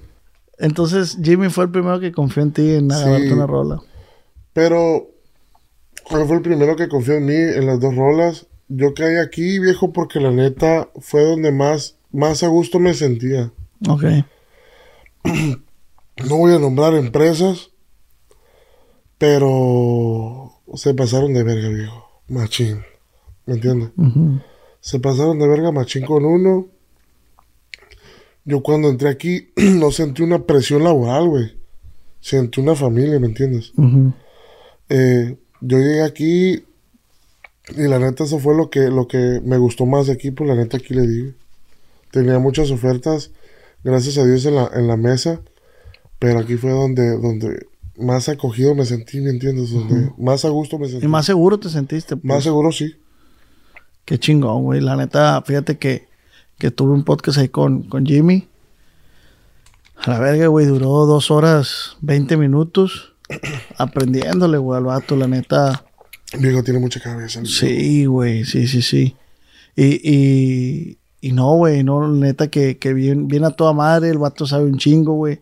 [0.61, 3.33] Entonces, Jimmy fue el primero que confió en ti en agarrarte Sí.
[3.33, 3.81] una rola.
[4.53, 5.09] Pero,
[6.11, 8.47] él fue el primero que confió en mí en las dos rolas.
[8.69, 13.51] Yo caí aquí, viejo, porque la neta fue donde más, más a gusto me sentía.
[13.89, 14.05] Ok.
[16.29, 17.71] No voy a nombrar empresas,
[19.17, 22.11] pero se pasaron de verga, viejo.
[22.29, 22.83] Machín.
[23.47, 23.91] ¿Me entiendes?
[24.81, 26.67] Se pasaron de verga machín con uno.
[28.51, 31.53] Yo cuando entré aquí no sentí una presión laboral, güey.
[32.21, 33.73] Sentí una familia, ¿me entiendes?
[34.89, 36.65] Eh, yo llegué aquí
[37.77, 40.49] y la neta eso fue lo que, lo que me gustó más de aquí, pues
[40.49, 41.33] la neta aquí le digo.
[42.11, 43.31] Tenía muchas ofertas,
[43.85, 45.41] gracias a Dios en la, en la mesa,
[46.19, 49.71] pero aquí fue donde, donde más acogido me sentí, ¿me entiendes?
[49.71, 51.07] Donde más a gusto me sentí.
[51.07, 52.17] Y más seguro te sentiste.
[52.17, 52.25] pues.
[52.25, 52.97] Más seguro sí.
[54.05, 54.81] Qué chingón, güey.
[54.81, 56.09] La neta, fíjate que,
[56.61, 58.47] que tuve un podcast ahí con, con Jimmy.
[59.97, 63.15] A la verga, güey, duró dos horas, 20 minutos.
[63.79, 65.85] aprendiéndole, güey, al vato, la neta.
[66.39, 67.41] Viejo tiene mucha cabeza.
[67.45, 69.17] Sí, güey, sí, sí, sí.
[69.75, 74.19] Y, y, y no, güey, no, neta que, que bien, bien a toda madre, el
[74.19, 75.41] vato sabe un chingo, güey.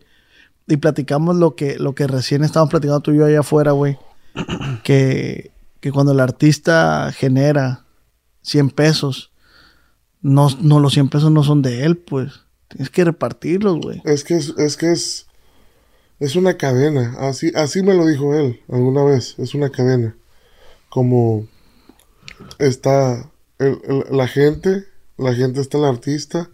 [0.66, 3.98] Y platicamos lo que, lo que recién estábamos platicando tú y yo allá afuera, güey.
[4.84, 5.50] que,
[5.80, 7.84] que cuando el artista genera
[8.42, 9.27] 100 pesos,
[10.22, 12.32] no, no los 100 pesos no son de él, pues.
[12.68, 14.02] Tienes que repartirlos, güey.
[14.04, 15.26] Es que es, es que es,
[16.20, 17.14] es una cadena.
[17.18, 19.34] Así, así me lo dijo él alguna vez.
[19.38, 20.14] Es una cadena.
[20.90, 21.46] Como
[22.58, 24.84] está el- el- la gente,
[25.16, 26.50] la gente está el artista,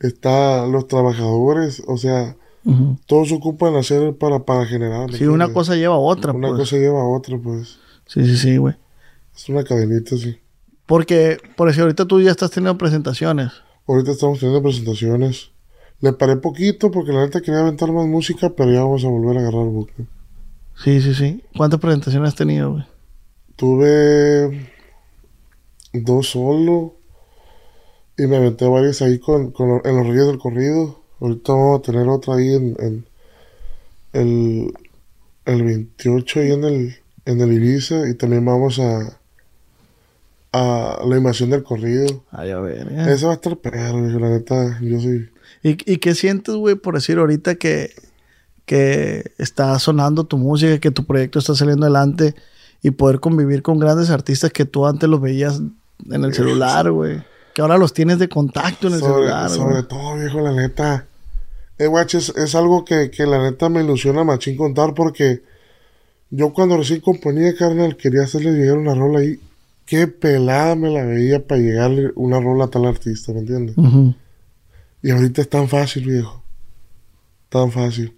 [0.00, 2.98] está los trabajadores, o sea, Ujú.
[3.06, 5.10] todos ocupan hacer para, para generar.
[5.10, 6.60] ¿me Sí, una cosa lleva a otra, Una pues.
[6.60, 7.78] cosa lleva a otra, pues.
[8.06, 8.74] Sí, sí, sí, güey.
[9.34, 10.38] Es una cadenita, sí.
[10.90, 13.52] Porque, por decir, ahorita tú ya estás teniendo presentaciones.
[13.86, 15.52] Ahorita estamos teniendo presentaciones.
[16.00, 19.36] Le paré poquito porque la neta quería aventar más música, pero ya vamos a volver
[19.36, 20.06] a agarrar buque.
[20.82, 21.44] Sí, sí, sí.
[21.56, 22.84] ¿Cuántas presentaciones has tenido, güey?
[23.54, 24.68] Tuve
[25.92, 26.96] dos solo
[28.18, 31.04] y me aventé varias ahí con, con en los Reyes del Corrido.
[31.20, 33.06] Ahorita vamos a tener otra ahí en, en
[34.12, 34.74] el,
[35.44, 39.19] el 28 ahí en el, en el Ibiza y también vamos a
[40.52, 42.24] a la invasión del corrido.
[42.30, 42.92] Ay, a ver.
[42.92, 43.10] ya.
[43.10, 45.30] Esa va a estar perro, viejo, la neta, yo soy...
[45.62, 47.90] ¿Y, ¿Y qué sientes, güey, por decir ahorita que,
[48.64, 52.34] que está sonando tu música, que tu proyecto está saliendo adelante
[52.82, 55.60] y poder convivir con grandes artistas que tú antes los veías
[56.10, 57.22] en el celular, güey?
[57.54, 61.06] Que ahora los tienes de contacto en el sobre, celular, sobre todo, viejo, la neta.
[61.78, 65.42] Eh, es, es algo que, que la neta me ilusiona machín contar porque
[66.30, 69.40] yo cuando recién componía, carnal, quería hacerle llegar una rola ahí.
[69.90, 73.74] Qué pelada me la veía para llegarle una rola a tal artista, ¿me entiendes?
[75.02, 76.44] Y ahorita es tan fácil, viejo.
[77.48, 78.16] Tan fácil.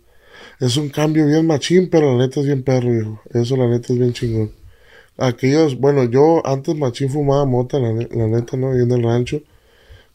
[0.60, 3.22] Es un cambio bien machín, pero la neta es bien perro, viejo.
[3.32, 4.52] Eso la neta es bien chingón.
[5.16, 8.72] Aquellos, bueno, yo antes machín fumaba mota, la, la neta, ¿no?
[8.72, 9.40] Ahí en el rancho.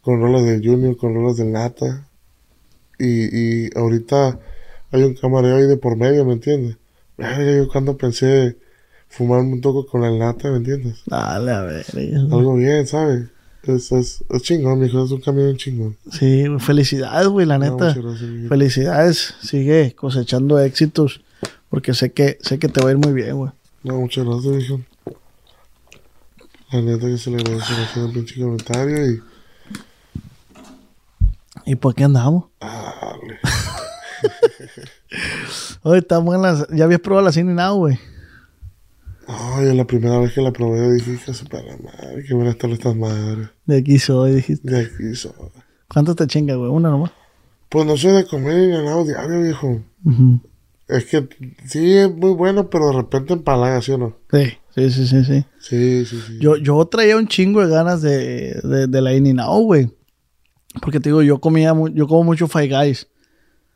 [0.01, 2.07] Con rolas de Junior, con rolas de Nata.
[2.99, 4.39] Y, y ahorita
[4.91, 6.77] hay un camarero ahí de por medio, ¿me entiendes?
[7.17, 8.57] Yo cuando pensé
[9.09, 11.01] fumarme un toco con el Nata, ¿me entiendes?
[11.05, 11.85] Dale, a ver.
[12.31, 13.27] Algo bien, ¿sabes?
[13.63, 15.03] Es, es, es chingón, mijo.
[15.03, 15.97] Es un cambio bien chingón.
[16.11, 17.93] Sí, güey, felicidades, güey, la neta.
[17.93, 18.49] gracias, mijo.
[18.49, 19.33] Felicidades.
[19.41, 21.21] Sigue cosechando éxitos
[21.69, 23.51] porque sé que, sé que te va a ir muy bien, güey.
[23.83, 24.81] No, muchas gracias, viejo.
[26.71, 29.21] La neta que se le agradece hacer un pinche comentario y.
[31.65, 32.45] ¿Y por qué andamos?
[32.61, 33.39] Ah, dale.
[35.83, 36.65] Oye, está buena.
[36.71, 37.99] Ya habías probado la Cine Now, güey.
[39.27, 42.71] Ay, la primera vez que la probé dije que se para madre, qué buenas están
[42.71, 43.49] estas madres.
[43.65, 44.69] De aquí soy, dijiste.
[44.69, 45.33] De aquí soy.
[45.89, 46.69] ¿Cuánto te chingas, güey?
[46.69, 47.11] Una nomás.
[47.69, 49.81] Pues no soy de comer ni ganado diario, viejo.
[50.87, 51.27] Es que
[51.65, 54.15] sí es muy bueno, pero de repente empalaga, ¿sí o no?
[54.31, 55.45] Sí, sí, sí, sí, sí.
[55.59, 56.37] Sí, sí, sí.
[56.39, 59.91] Yo, yo traía un chingo de ganas de, de, de la In güey.
[60.81, 63.07] Porque te digo, yo comía, yo como mucho Five Guys.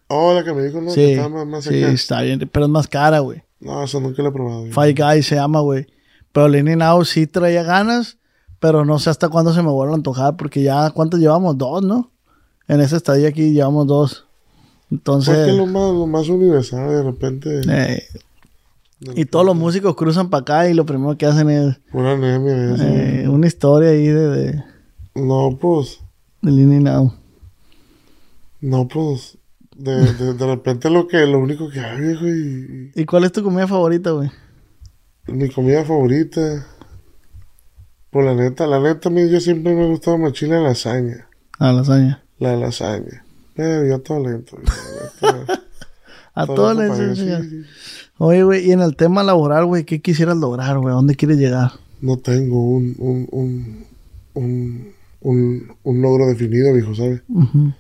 [0.08, 1.92] Oh, la que me dijo, no, que está más, más sí, acá.
[1.94, 3.44] está bien, pero es más cara, güey.
[3.62, 4.66] No, eso nunca la he probado.
[4.66, 5.86] Five Guys se llama, güey.
[6.32, 8.18] Pero la In sí traía ganas,
[8.60, 11.58] pero no sé hasta cuándo se me vuelve a antojar, porque ya, ¿cuántos llevamos?
[11.58, 12.12] Dos, ¿no?
[12.68, 14.28] En esa estadía aquí llevamos dos.
[14.90, 17.62] Entonces, Porque es lo más, lo más universal, de repente.
[17.68, 18.04] eh,
[19.16, 22.76] y todos los músicos cruzan para acá y lo primero que hacen es Pura anemia,
[22.78, 24.64] eh, una historia ahí de, de,
[25.16, 26.00] No, pues.
[26.42, 27.14] del In Out.
[28.60, 29.38] No, pues.
[29.82, 33.32] De, de, de repente lo que lo único que hay, viejo, y, ¿Y cuál es
[33.32, 34.30] tu comida favorita, güey?
[35.28, 36.66] mi comida favorita.
[38.10, 41.28] Pues la neta, la neta, a mí yo siempre me ha gustado machín la lasaña.
[41.58, 42.24] Ah, lasaña.
[42.40, 43.24] La lasaña.
[43.56, 44.58] Pero yo todo lento.
[46.34, 47.64] A todo lento sí, sí.
[48.18, 50.92] Oye, güey, y en el tema laboral, güey, ¿qué quisieras lograr, güey?
[50.92, 51.72] ¿A dónde quieres llegar?
[52.02, 53.86] No tengo un, un, un,
[54.34, 57.22] un, un, un logro definido, viejo, ¿sabes?
[57.30, 57.74] Ujú.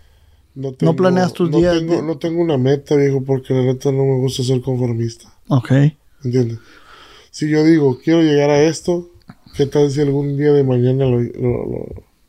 [0.53, 3.63] No, tengo, planeas tus no días Tengo, de- No tengo una meta, viejo, porque la
[3.63, 5.33] neta no me gusta ser conformista.
[5.47, 5.71] Ok.
[6.23, 6.59] ¿Entiendes?
[7.31, 9.09] Si yo digo, quiero llegar a esto,
[9.55, 11.85] ¿qué tal si algún día de mañana lo, lo, lo,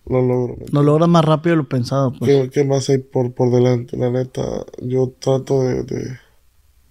[0.06, 0.56] lo logro?
[0.58, 2.30] ¿me Lo logras más rápido de lo pensado, pues.
[2.30, 3.96] ¿Qué, qué más hay por, por delante?
[3.96, 6.18] La neta, yo trato de, de,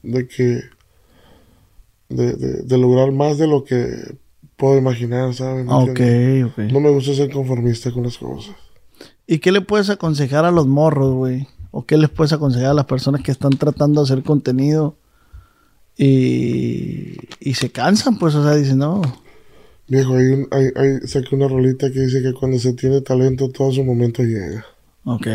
[0.04, 0.62] de que...
[2.10, 3.88] De, de, de lograr más de lo que
[4.58, 5.66] puedo imaginar, ¿sabes?
[5.66, 6.46] ¿Me Ok, entiendes?
[6.52, 6.58] ok.
[6.74, 8.54] No me gusta ser conformista con las cosas.
[9.32, 11.48] ¿Y qué le puedes aconsejar a los morros, güey?
[11.72, 14.98] ¿O qué les puedes aconsejar a las personas que están tratando de hacer contenido
[15.98, 18.36] y, y se cansan, pues?
[18.36, 19.02] O sea, dicen, no.
[19.88, 23.50] Viejo, hay, un, hay, hay, saqué una rolita que dice que cuando se tiene talento,
[23.50, 24.66] todo su momento llega.
[25.06, 25.28] Ok.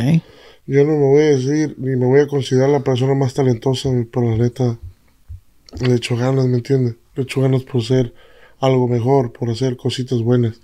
[0.66, 3.88] Yo no me voy a decir, ni me voy a considerar la persona más talentosa,
[4.12, 4.78] pero la neta,
[5.80, 6.96] le echo ganas, ¿me entiendes?
[7.14, 8.12] Le echo ganas por ser
[8.60, 10.60] algo mejor, por hacer cositas buenas.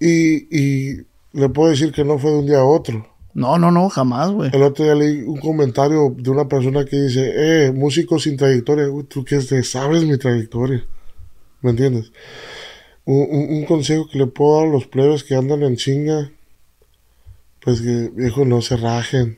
[0.00, 3.06] Y, y le puedo decir que no fue de un día a otro.
[3.34, 4.50] No, no, no, jamás, güey.
[4.52, 8.88] El otro día leí un comentario de una persona que dice, eh, músico sin trayectoria,
[8.88, 10.84] Uy, tú que sabes mi trayectoria.
[11.60, 12.10] ¿Me entiendes?
[13.04, 16.30] Un, un- un consejo que le puedo dar a los plebes que andan en chinga,
[17.60, 19.36] pues que, viejo, no se rajen,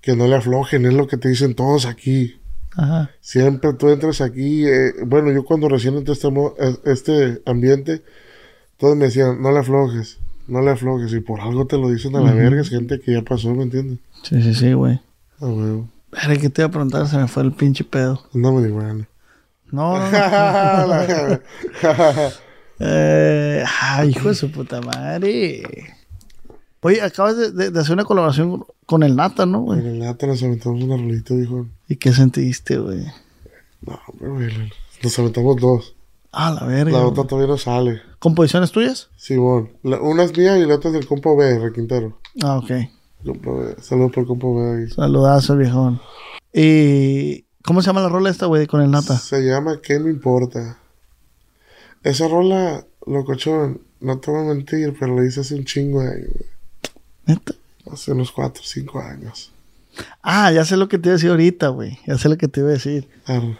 [0.00, 2.36] que no le aflojen, es lo que te dicen todos aquí.
[2.76, 3.10] Ajá.
[3.20, 8.02] Siempre tú entras aquí, eh, bueno, yo cuando recién entré a este, este ambiente,
[8.76, 10.18] todos me decían, no le aflojes,
[10.50, 13.12] no le aflojes, y por algo te lo dicen a la verga, es gente que
[13.14, 13.98] ya pasó, ¿me entiendes?
[14.22, 15.00] Sí, sí, sí, güey.
[15.40, 18.22] Ah, huevo, Pero que te iba a preguntar, se me fue el pinche pedo.
[18.34, 19.06] no me bueno.
[19.70, 21.40] No, no, no.
[22.82, 25.62] Eh, ay, hijo de su puta madre.
[26.80, 29.80] Oye, acabas de, de- de hacer una colaboración con el Nata, ¿no, güey?
[29.80, 31.66] En el lata nos aventamos una rolita, dijo.
[31.88, 33.04] ¿Y qué sentiste, güey?
[33.82, 34.48] No, güey,
[35.02, 35.94] nos aventamos dos.
[36.32, 36.98] Ah, la verga.
[36.98, 38.02] La otra todavía no sale.
[38.18, 39.08] ¿Composiciones tuyas?
[39.16, 42.18] Simón, la- una es mía y la otra es del compa B, Requintero.
[42.42, 42.70] Ah, ok.
[43.24, 43.76] Compa B.
[43.82, 44.82] Saludos por el compa B.
[44.84, 44.90] ahí.
[44.90, 46.00] Saludazo, viejón.
[46.52, 49.16] ¿Y cómo se llama la rola esta, güey, con el Nata?
[49.18, 50.78] Se llama ¿Qué me importa?
[52.02, 56.08] Esa rola, locochón, no te voy a mentir, pero la hice hace un chingo de
[56.12, 56.50] años, güey.
[57.26, 57.54] ¿Neta?
[57.92, 59.52] Hace unos 4 o 5 años.
[60.22, 61.98] Ah, ya sé lo que te iba a decir ahorita, güey.
[62.06, 63.08] Ya sé lo que te iba a decir.
[63.26, 63.58] Arre.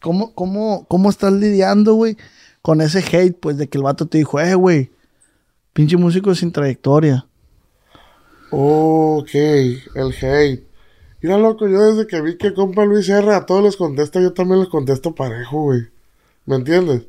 [0.00, 2.16] ¿Cómo, cómo, cómo estás lidiando, güey,
[2.62, 4.90] con ese hate, pues, de que el vato te dijo, eh, güey,
[5.72, 7.26] pinche músico sin trayectoria?
[8.50, 10.66] Ok, el hate.
[11.20, 14.32] Mira, loco, yo desde que vi que compa Luis R a todos les contesta, yo
[14.32, 15.88] también les contesto parejo, güey.
[16.46, 17.06] ¿Me entiendes?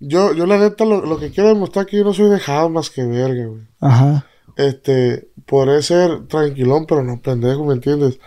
[0.00, 2.70] Yo, yo la neta, lo, lo que quiero demostrar es que yo no soy dejado
[2.70, 3.62] más que verga, güey.
[3.80, 4.26] Ajá.
[4.56, 8.18] Este, podré ser tranquilón, pero no pendejo, ¿me entiendes?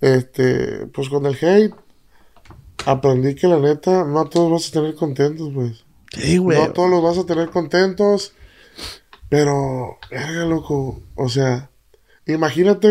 [0.00, 1.74] Este, pues con el hate,
[2.86, 5.84] aprendí que la neta, no a todos vas a tener contentos, pues.
[6.12, 6.58] Sí, güey.
[6.58, 8.32] No a todos los vas a tener contentos,
[9.28, 11.70] pero, verga, loco, o sea,
[12.26, 12.88] imagínate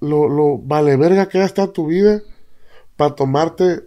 [0.00, 2.22] lo, lo vale verga que va a estar tu vida
[2.96, 3.84] para tomarte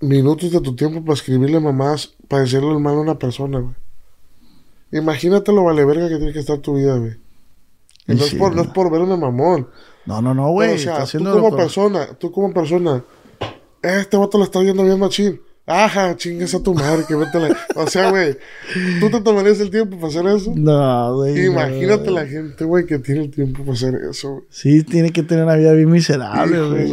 [0.00, 3.74] minutos de tu tiempo para escribirle mamás, para decirle el mal a una persona, güey.
[4.92, 7.16] Imagínate lo vale verga que tiene que estar tu vida, güey.
[8.06, 9.68] Y no, Sí, es por, no es por verme mamón.
[10.04, 10.74] No, no, no, Pero, güey.
[10.74, 13.04] o sea, tú como persona, tú como persona,
[13.82, 15.40] este vato lo está viendo bien machín.
[15.68, 17.56] Ajá, chingues a tu madre, que vete la...
[17.74, 18.36] O sea, güey,
[19.00, 20.52] ¿tú te tomarías el tiempo para hacer eso?
[20.54, 21.46] No, güey.
[21.46, 22.12] Imagínate no.
[22.12, 24.42] la gente, güey, que tiene el tiempo para hacer eso, güey.
[24.48, 26.88] Sí, tiene que tener una vida bien miserable, güey.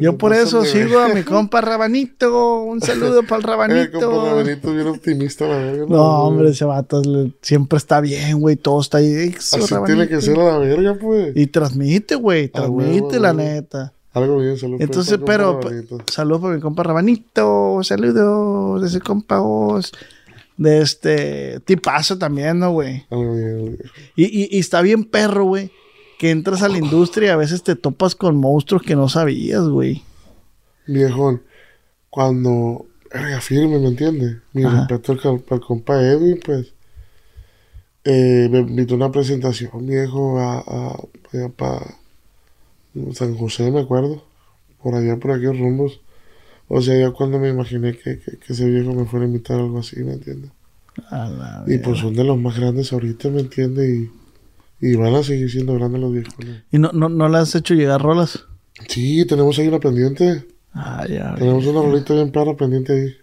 [0.00, 2.62] Yo no por eso sigo a mi compa Rabanito.
[2.64, 4.00] Un saludo para el Eh, Rabanito.
[4.00, 5.86] compa Rabanito, bien optimista, la verga.
[5.88, 7.00] No, hombre, ese vato
[7.42, 8.56] siempre está bien, güey.
[8.56, 9.34] Todo está ahí.
[9.38, 9.84] Eso, Así Rabanito.
[9.96, 11.30] tiene que ser a la verga, pues.
[11.36, 12.46] Y transmite, güey.
[12.54, 13.93] Ah, Transmite, la neta.
[14.14, 14.76] Algo bien, salud.
[14.76, 15.60] por Entonces, pero,
[16.06, 19.92] saludos para mi compa Rabanito, saludos de ese compa Oz,
[20.56, 23.04] de este tipazo también, ¿no, güey?
[23.10, 23.78] Algo bien, algo bien.
[24.14, 25.72] Y, y, y está bien perro, güey,
[26.18, 29.62] que entras a la industria y a veces te topas con monstruos que no sabías,
[29.68, 30.02] güey.
[30.86, 31.42] Viejón,
[32.08, 34.36] cuando verga firme, ¿me entiendes?
[34.52, 34.86] Mi Ajá.
[34.88, 36.72] respeto al, al compa Edwin, pues.
[38.04, 40.94] Eh, me invitó a una presentación, viejo, a,
[43.12, 44.24] San José, me acuerdo.
[44.82, 46.00] Por allá, por aquellos rumbos.
[46.68, 49.58] O sea, ya cuando me imaginé que, que, que ese viejo me fuera a invitar
[49.58, 50.50] algo así, ¿me entiendes?
[51.10, 54.08] La Y pues son de los más grandes ahorita, ¿me entiendes?
[54.80, 56.34] Y, y van a seguir siendo grandes los viejos.
[56.38, 56.54] ¿no?
[56.70, 58.46] ¿Y no, no, no le has hecho llegar rolas?
[58.88, 60.46] Sí, tenemos ahí una pendiente.
[60.72, 61.34] Ah, ya.
[61.36, 63.14] Tenemos una rolita bien perra pendiente ahí.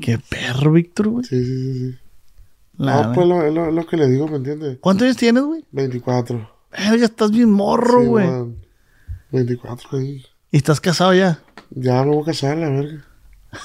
[0.00, 1.24] Qué perro, Víctor, güey.
[1.24, 1.98] Sí, sí, sí, sí.
[2.78, 4.78] La No, pues lo, es lo, es lo que le digo, ¿me entiendes?
[4.80, 5.64] ¿Cuántos años tienes, güey?
[5.72, 6.50] 24.
[6.72, 8.26] Verga, estás bien morro, güey.
[9.32, 10.24] 24 ahí.
[10.50, 11.40] ¿Y estás casado ya?
[11.70, 13.04] Ya me voy a casar, la verga.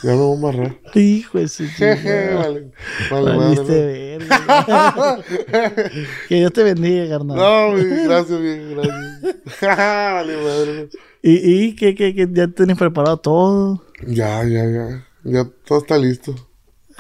[0.04, 0.80] Ya me voy a embarrar.
[0.96, 2.72] Hijo de su Jeje, vale.
[3.12, 5.20] Vale, verga.
[6.30, 7.38] que Dios te bendiga, carnal.
[7.38, 7.74] No,
[8.06, 9.22] gracias, viejo, gracias.
[9.62, 10.90] vale, madre.
[11.22, 12.28] ¿Y, y qué, qué, qué?
[12.32, 13.84] ya tienes preparado todo?
[14.06, 15.08] Ya, ya, ya.
[15.24, 16.36] Ya todo está listo.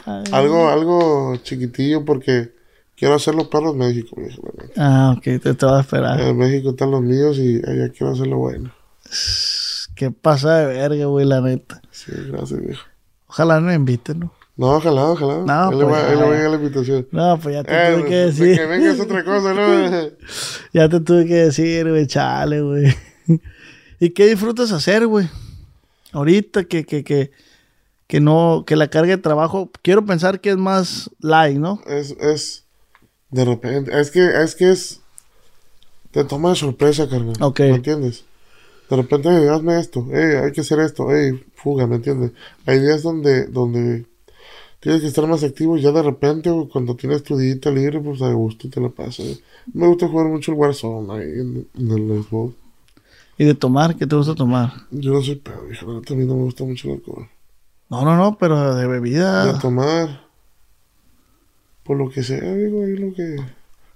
[0.06, 0.24] Ay.
[0.32, 2.55] Algo, algo chiquitillo porque
[2.96, 4.42] quiero hacer los perros en México, viejo.
[4.58, 4.74] la neta.
[4.78, 6.20] Ah, ok, te, te voy a esperar.
[6.22, 8.72] En México están los míos y allá quiero hacerlo bueno.
[9.96, 11.82] ¿Qué pasa de verga, güey, la neta?
[11.92, 12.84] Sí, gracias, viejo.
[13.28, 14.34] Ojalá no me inviten, ¿no?
[14.58, 15.44] No, ojalá, ojalá.
[15.46, 17.08] No, él, pues, va, él va a llegar la invitación.
[17.12, 18.58] No, pues ya te Eh, tuve que de decir.
[18.58, 20.10] que venga es otra cosa, ¿no?
[20.74, 22.96] Ya te tuve que decir, güey, chale, güey.
[24.00, 25.28] ¿Y qué disfrutas hacer, güey?
[26.14, 27.32] Ahorita que, que, que,
[28.08, 31.82] que no, que la carga de trabajo, quiero pensar que es más light, ¿no?
[31.88, 32.65] es, es,
[33.36, 35.02] de repente, es que, es que es,
[36.12, 37.36] te toma de sorpresa, carnal.
[37.42, 37.60] Ok.
[37.60, 38.24] ¿Me entiendes?
[38.90, 42.32] De repente, "Ey, hazme esto, hey, hay que hacer esto, hey, fuga, ¿me entiendes?
[42.66, 44.06] Hay días donde, donde
[44.80, 48.22] tienes que estar más activo y ya de repente, cuando tienes tu día libre, pues
[48.22, 49.40] a gusto te la pasas.
[49.74, 52.54] Me gusta jugar mucho el Warzone ahí en, en el Xbox.
[53.38, 54.72] Y de tomar, ¿qué te gusta tomar?
[54.92, 57.28] Yo no soy pedo, neta, a mí no me gusta mucho el alcohol.
[57.90, 59.52] No, no, no, pero de bebida.
[59.52, 60.25] de tomar.
[61.86, 63.36] Por lo que sea, digo, ahí lo que,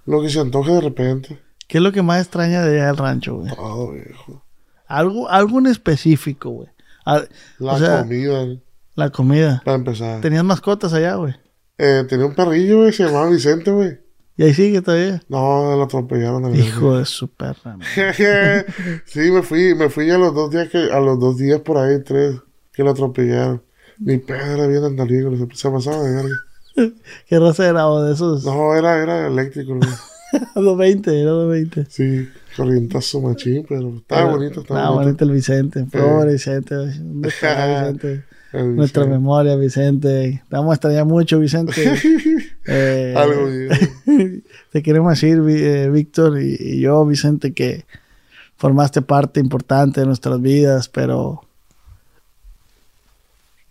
[0.06, 1.38] lo que se antoje de repente.
[1.66, 3.54] ¿Qué es lo que más extraña de allá del rancho, güey?
[3.54, 4.44] Todo, viejo.
[4.86, 6.68] Algo, algo en específico, güey.
[7.04, 7.22] Ah,
[7.58, 8.46] La o sea, comida,
[8.94, 9.62] la comida.
[9.64, 10.20] para empezar.
[10.20, 11.34] Tenías mascotas allá, güey.
[11.78, 13.98] Eh, tenía un perrillo, güey, se llamaba Vicente, güey.
[14.36, 15.20] Y ahí sigue todavía.
[15.28, 17.76] No, lo atropellaron al Hijo de su perra.
[19.04, 21.76] sí, me fui, me fui a los dos días que, a los dos días por
[21.78, 22.36] ahí, tres,
[22.72, 23.62] que lo atropellaron.
[23.98, 26.36] Mi perro era bien andalígo, se, se pasaba de verga.
[27.28, 28.44] ¿Qué raza era o de esos?
[28.44, 29.88] No, era, era eléctrico, güey.
[30.54, 31.86] 220, era 220.
[31.90, 35.04] Sí, corrientazo machín, pero estaba Pero- bonito, estaba estaba bonito.
[35.08, 35.84] bonito el Vicente.
[35.90, 36.74] Pobre Vicente.
[36.74, 38.24] ¿Dónde está Vicente?
[38.52, 39.18] El Nuestra Vicente.
[39.18, 40.42] memoria, Vicente.
[40.48, 41.72] Te vamos a extrañar mucho, Vicente.
[42.66, 43.46] Eh, Algo
[44.72, 47.84] te queremos decir, eh, Víctor y, y yo, Vicente, que
[48.56, 51.42] formaste parte importante de nuestras vidas, pero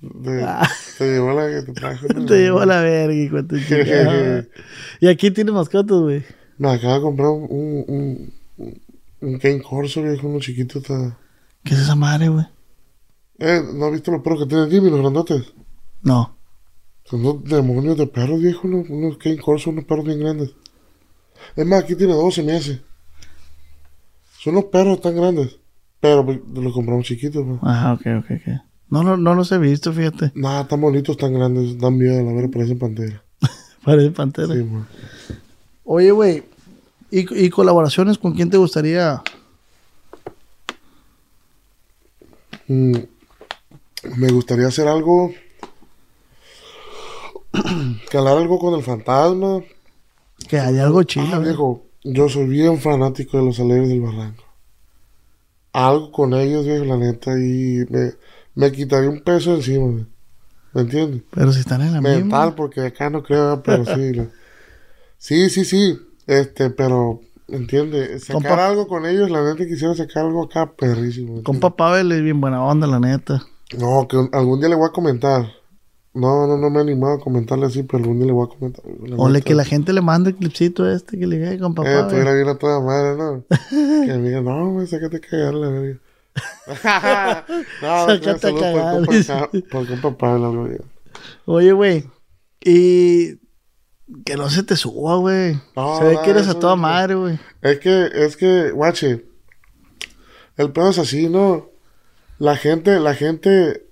[0.02, 2.08] Te llevó la que te trajo.
[2.08, 2.22] ¿no?
[2.24, 2.26] Ah.
[2.26, 4.50] te llevó a la verga, hijo de.
[5.02, 6.24] Y aquí tienes mascotas, güey.
[6.58, 8.34] Me acaba de comprar un, un,
[9.22, 10.80] un, Corso, viejo, uno chiquito.
[10.80, 11.18] Está...
[11.64, 12.45] ¿Qué es esa madre, güey?
[13.39, 15.54] Eh, ¿no has visto los perros que tiene Jimmy, los grandotes?
[16.02, 16.38] No.
[17.06, 20.52] Son unos demonios de perros, viejo, unos, unos Kane Corso, unos perros bien grandes.
[21.56, 22.82] Es más, aquí tiene 12 meses.
[24.39, 25.58] Son unos perros tan grandes.
[26.00, 27.60] Pero pues, los compramos chiquitos, pues.
[27.64, 28.68] Ajá, ok, ok, ok.
[28.90, 30.32] No, no, no los he visto, fíjate.
[30.36, 31.78] Nada, tan bonitos, tan grandes.
[31.78, 33.24] Dan miedo, la verdad, parecen pantera.
[33.84, 34.54] Parece pantera.
[34.54, 34.88] Sí, man.
[35.84, 36.44] Oye, güey.
[37.12, 39.22] ¿y, ¿Y colaboraciones con quién te gustaría?
[42.68, 42.98] Mm,
[44.18, 45.34] me gustaría hacer algo.
[48.12, 49.62] Calar algo con el fantasma.
[50.48, 51.26] Que haya algo chido.
[51.28, 51.50] Ah, güey.
[51.50, 54.44] viejo, yo soy bien fanático de los alegres del barranco.
[55.74, 58.14] Algo con ellos, viejo, la neta, y me,
[58.56, 60.06] me quitaría un peso encima.
[60.74, 61.24] ¿me entiendes?
[61.32, 62.56] Pero si están en la Mental, misma.
[62.56, 64.14] porque acá no creo, pero sí.
[64.14, 64.28] la-
[65.18, 68.24] Sí, sí, sí, este, pero, ¿me entiendes?
[68.26, 71.38] Sacar Compa- algo con ellos, la neta quisiera sacar algo acá perrísimo.
[71.38, 73.41] ¿me Compa Pavel es bien buena onda, la neta.
[73.78, 75.45] No, que un- algún día le voy a comentar.
[76.14, 78.56] No, no, no me he animado a comentarle así, pero algún día le voy a
[78.58, 78.84] comentar.
[79.18, 82.10] Ole, que la gente le mande el clipcito este que le diga compa Eh, Pavel.
[82.10, 83.43] tuviera bien a toda madre, ¿no?
[84.06, 86.00] que me diga, no, güey, sácate cagar la verga.
[87.82, 90.82] no, Sácate a cagar, Por compa, Pablo, bien.
[91.46, 92.06] Oye, güey.
[92.62, 93.38] Y
[94.26, 95.60] que no se te suba, güey.
[95.76, 96.82] No, se ve no, que eres a toda no.
[96.82, 97.40] madre, güey.
[97.62, 99.26] Es que, es que, guache,
[100.58, 101.70] el pedo es así, ¿no?
[102.38, 103.86] La gente, la gente,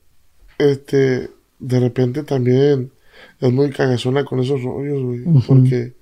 [0.58, 1.30] este,
[1.60, 2.92] de repente también
[3.40, 5.22] es muy cagazona con esos rollos, güey.
[5.22, 5.42] Ujú.
[5.48, 5.94] Porque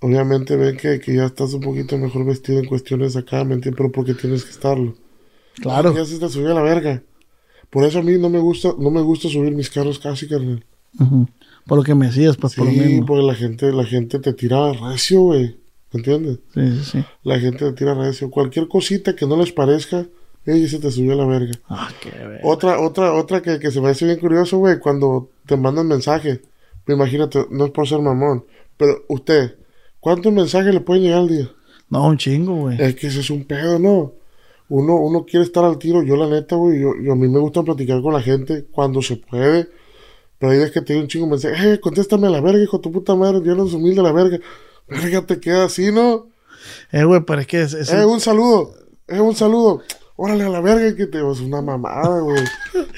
[0.00, 3.78] obviamente ven que, que ya estás un poquito mejor vestido en cuestiones acá, ¿me entiendes?
[3.78, 4.94] Pero porque tienes que estarlo.
[5.60, 5.94] Claro.
[5.94, 7.02] Ya se te subió a la verga.
[7.70, 10.64] Por eso a mí no me gusta, no me gusta subir mis carros casi, carnal.
[11.66, 13.06] Por lo que me decías, pues por lo Sí, mismo.
[13.06, 15.56] porque la gente, la gente te tira recio, güey.
[15.92, 16.38] ¿Me entiendes?
[16.54, 17.04] Sí, sí, sí.
[17.22, 18.30] La gente te tira recio.
[18.30, 20.06] Cualquier cosita que no les parezca,
[20.44, 21.52] ella se te subió a la verga.
[21.68, 25.30] Ah, qué ver- Otra, otra, otra que, que se me hace bien curioso, güey, cuando
[25.46, 26.40] te mandan mensaje.
[26.84, 28.44] Pues imagínate, no es por ser mamón,
[28.76, 29.56] pero usted,
[29.98, 31.50] ¿cuántos mensajes le pueden llegar al día?
[31.90, 32.80] No, un chingo, güey.
[32.80, 34.12] Es que ese es un pedo, ¿no?
[34.68, 36.02] Uno, uno quiere estar al tiro.
[36.02, 39.00] Yo, la neta, güey, yo, yo- a mí me gusta platicar con la gente cuando
[39.02, 39.68] se puede.
[40.38, 41.64] Pero hay veces que te digo un chingo de mensajes.
[41.64, 43.40] Eh, contéstame a la verga, hijo de tu puta madre.
[43.44, 44.38] Yo no soy humilde a la verga.
[44.88, 46.26] Verga, te queda así, ¿no?
[46.92, 48.72] Eh, güey, pero es que es, es- Eh, un saludo.
[49.08, 49.82] Eh, un saludo.
[50.18, 52.42] Órale a la verga que te es una mamada, güey.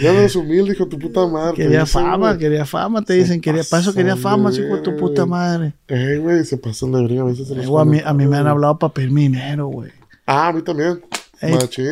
[0.01, 1.55] Ya no eres humilde, hijo de tu puta madre.
[1.57, 3.41] quería dicen, fama, quería fama, te dicen.
[3.41, 5.73] Quería, para eso quería fama, hijo de tu puta madre.
[5.89, 7.51] Eh, güey, se pasan de verga a veces.
[7.51, 9.91] Eh, güey, a, mí, a mí me han hablado para pedirme dinero, güey.
[10.27, 11.01] Ah, a mí también.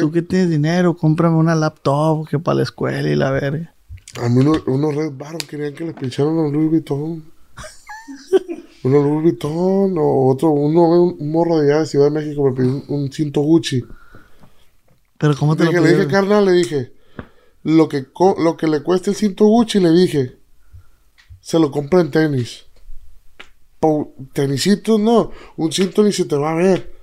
[0.01, 3.73] Tú que tienes dinero, cómprame una laptop que para la escuela y la verga.
[4.21, 7.25] A mí unos, unos Red Baron querían que les pincharan a Louis Vuitton.
[8.85, 12.53] uno Louis Vuitton o otro, uno, un morro de allá de Ciudad de México me
[12.53, 13.85] pidió un, un cinto Gucci.
[15.19, 16.93] Pero ¿cómo te Dije, lo le dije, carnal, le dije,
[17.63, 18.07] lo que,
[18.39, 20.37] lo que le cueste el cinto Gucci, le dije,
[21.41, 22.65] se lo compra en tenis.
[23.81, 26.96] Po- tenisitos, no, un cinto ni se te va a ver.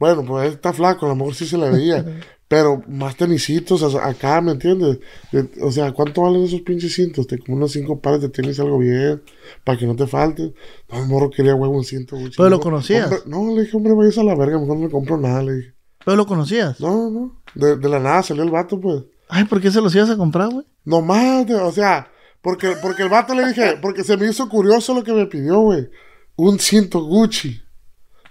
[0.00, 2.04] Bueno, pues él está flaco, a lo mejor sí se le veía.
[2.48, 4.98] pero más tenisitos, acá, ¿me entiendes?
[5.30, 7.28] De- o sea, ¿cuánto valen esos pinches cintos?
[7.28, 9.22] Te como unos cinco pares de tenis, algo bien,
[9.62, 10.52] para que no te falten.
[10.90, 12.36] No, el morro quería huevo un cinto Gucci.
[12.38, 13.04] ¿Pero lo No, conocías?
[13.04, 15.52] hombre, no, le dije, hombre, vayas a la verga, mejor no le compro nada, le
[15.54, 15.74] dije.
[16.04, 16.80] ¿Pero lo conocías?
[16.80, 17.42] No, no.
[17.54, 19.04] De, de la nada salió el vato, pues.
[19.28, 20.66] Ay, ¿por qué se los ibas a comprar, güey?
[20.84, 22.10] Nomás, o sea,
[22.42, 25.60] porque, porque el vato le dije, porque se me hizo curioso lo que me pidió,
[25.60, 25.88] güey.
[26.36, 27.60] Un cinto Gucci.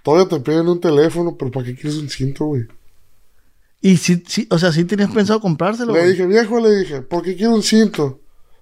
[0.03, 2.63] Todavía te piden un teléfono, pero ¿para qué quieres un cinto, güey?
[3.81, 6.11] Y sí, sí, o sea, sí tenías pensado comprárselo, Le güey.
[6.11, 8.19] dije, viejo, le dije, ¿por qué quiero un cinto?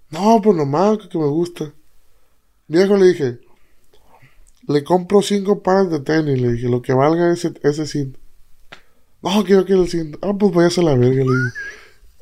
[0.09, 1.73] No, pues nomás que me gusta.
[2.67, 3.39] Viejo, le dije,
[4.67, 8.19] le compro cinco pares de tenis, le dije, lo que valga ese, ese cinto.
[9.21, 10.19] No, quiero que el cinto.
[10.21, 11.51] Ah, pues váyase a la verga, le dije.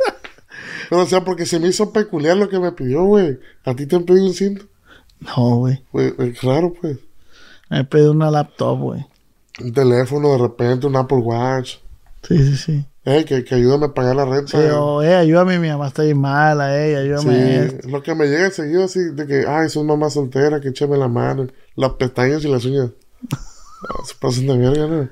[0.89, 3.39] Pero, o sea, porque se me hizo peculiar lo que me pidió, güey.
[3.65, 4.65] ¿A ti te han pedido un cinto?
[5.19, 5.83] No, güey.
[5.93, 6.97] Eh, claro, pues.
[7.69, 9.05] Me pedí una laptop, güey.
[9.61, 11.77] Un teléfono, de repente, un Apple Watch.
[12.27, 12.85] Sí, sí, sí.
[13.05, 14.59] Eh, que, que ayúdame a pagar la renta.
[14.59, 17.69] Sí, o, eh, ayúdame, mi mamá está bien mala, eh, ayúdame.
[17.69, 20.97] Sí, lo que me llega seguido así, de que, ay, son mamá soltera, que échame
[20.97, 22.89] la mano, las pestañas y las uñas.
[23.87, 25.09] No, se pasan de verga, ¿no?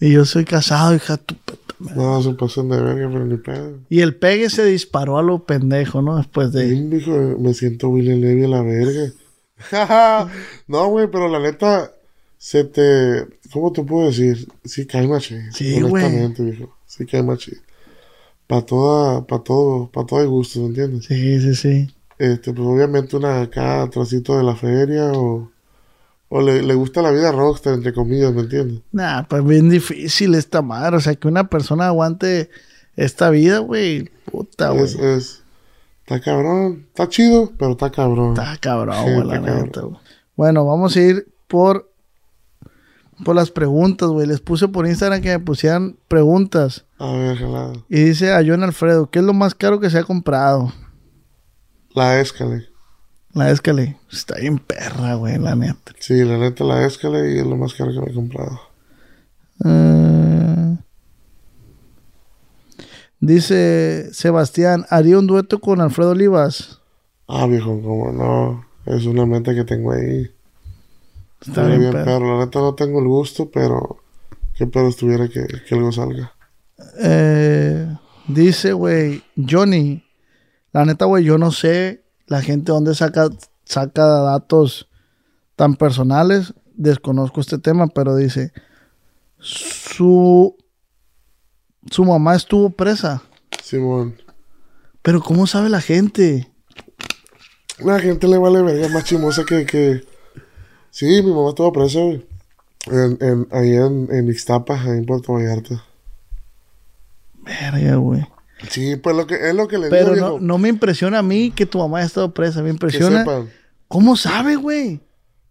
[0.00, 1.96] Y yo soy casado, hija tu puta madre.
[1.96, 3.78] No, se pasan de verga, pero ni pedo.
[3.88, 6.18] Y el pegue se disparó a lo pendejo, ¿no?
[6.18, 6.68] Después de.
[6.68, 9.12] Sí, me siento William Levy a la verga.
[10.68, 11.92] no, güey, pero la neta,
[12.38, 14.48] se te, ¿cómo te puedo decir?
[14.64, 15.52] Sí cae machín.
[15.52, 16.04] Sí, güey.
[16.04, 16.76] honestamente, dijo.
[16.86, 17.58] Sí cae machín.
[18.46, 21.04] Para toda, para todo, para todo el gusto, ¿me entiendes?
[21.04, 21.94] Sí, sí, sí.
[22.18, 25.50] Este, pues obviamente una acá atrásito de la feria o,
[26.28, 28.80] o le, le gusta la vida rockstar, entre comillas, ¿me entiendes?
[28.92, 30.96] Nah, pues bien difícil esta madre.
[30.96, 32.50] O sea, que una persona aguante
[32.96, 34.10] esta vida, güey.
[34.30, 34.84] Puta, güey.
[34.84, 35.42] Es, es,
[36.08, 38.30] está cabrón, está chido, pero está cabrón.
[38.30, 39.62] Está cabrón, Sí, güey, la cabrón.
[39.64, 39.96] neta, güey.
[40.36, 41.90] Bueno, vamos a ir por
[43.24, 44.26] por las preguntas, güey.
[44.26, 46.84] Les puse por Instagram que me pusieran preguntas.
[46.98, 47.72] A ver, jalada.
[47.88, 50.72] Y dice a John Alfredo, ¿qué es lo más caro que se ha comprado?
[51.94, 52.68] La Escale.
[53.32, 53.98] La Escale.
[54.10, 55.92] Está bien perra, güey, la neta.
[55.98, 58.60] Sí, la neta, la Escale y es lo más caro que me he comprado.
[59.64, 60.76] Eh,
[63.20, 66.80] dice Sebastián, ¿haría un dueto con Alfredo Olivas?
[67.26, 68.66] Ah, viejo, como no.
[68.86, 70.30] Es una meta que tengo ahí.
[71.40, 72.04] Está bien, bien, perro.
[72.04, 73.98] pero la neta no tengo el gusto, pero
[74.56, 76.32] qué pedo estuviera que, que algo salga.
[76.98, 77.94] Eh,
[78.26, 80.02] dice, güey, Johnny,
[80.72, 83.28] la neta, güey, yo no sé la gente dónde saca,
[83.64, 84.88] saca datos
[85.56, 86.54] tan personales.
[86.74, 88.52] Desconozco este tema, pero dice,
[89.38, 90.56] su,
[91.90, 93.22] su mamá estuvo presa.
[93.62, 94.14] Simón.
[95.02, 96.48] Pero ¿cómo sabe la gente?
[97.78, 100.04] La gente le vale verga más chimosa que, que...
[100.90, 102.26] Sí, mi mamá estuvo presa, güey.
[102.86, 105.84] En, en, ahí en, en Ixtapa, ahí en Puerto Vallarta.
[107.42, 108.26] Verga, güey.
[108.70, 111.18] Sí, pues lo que, es lo que le Pero digo, no, viejo, no me impresiona
[111.20, 112.60] a mí que tu mamá haya estado presa.
[112.60, 113.20] Me que impresiona.
[113.20, 113.50] sepan.
[113.86, 114.96] ¿Cómo sabe, güey?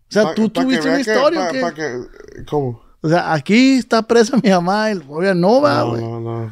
[0.10, 1.48] O sea, Pa- tú pa' que tuviste una que- historia.
[1.48, 1.62] o qué?
[1.62, 2.02] pa' que-
[2.50, 2.82] ¿Cómo?
[3.08, 4.92] O sea, aquí está presa mi mamá.
[4.92, 6.02] El obvio no va, No, güey.
[6.02, 6.52] no, no.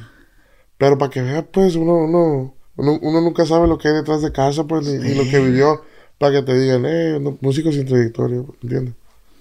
[0.78, 4.22] Pero para que vea, pues, uno, uno, uno, uno nunca sabe lo que hay detrás
[4.22, 5.82] de casa, pues, ni, ni lo que vivió.
[6.18, 8.94] Para que te digan, eh, no, músico sin trayectoria, ¿entiendes?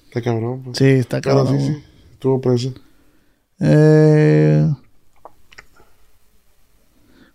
[0.08, 0.76] Está cabrón, pues.
[0.78, 1.60] Sí, está Pero cabrón.
[1.60, 1.84] sí, sí,
[2.14, 2.74] estuvo preso.
[3.60, 4.68] Eh,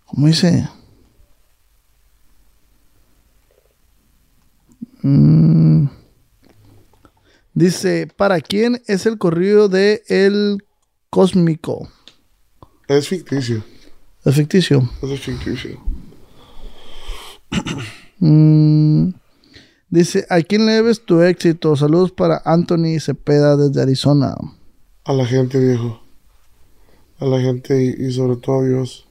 [0.04, 0.68] ¿Cómo dice?
[5.02, 5.86] Mm,
[7.54, 10.64] dice, ¿para quién es el corrido de El
[11.10, 11.88] Cósmico?
[12.88, 13.62] Es ficticio,
[14.24, 14.88] Es ficticio.
[15.02, 15.80] es ficticio.
[18.22, 19.14] Mm,
[19.88, 21.74] dice, ¿a quién le debes tu éxito?
[21.74, 24.34] Saludos para Anthony Cepeda desde Arizona.
[25.04, 26.02] A la gente, viejo.
[27.18, 29.08] A la gente y, y sobre todo a Dios.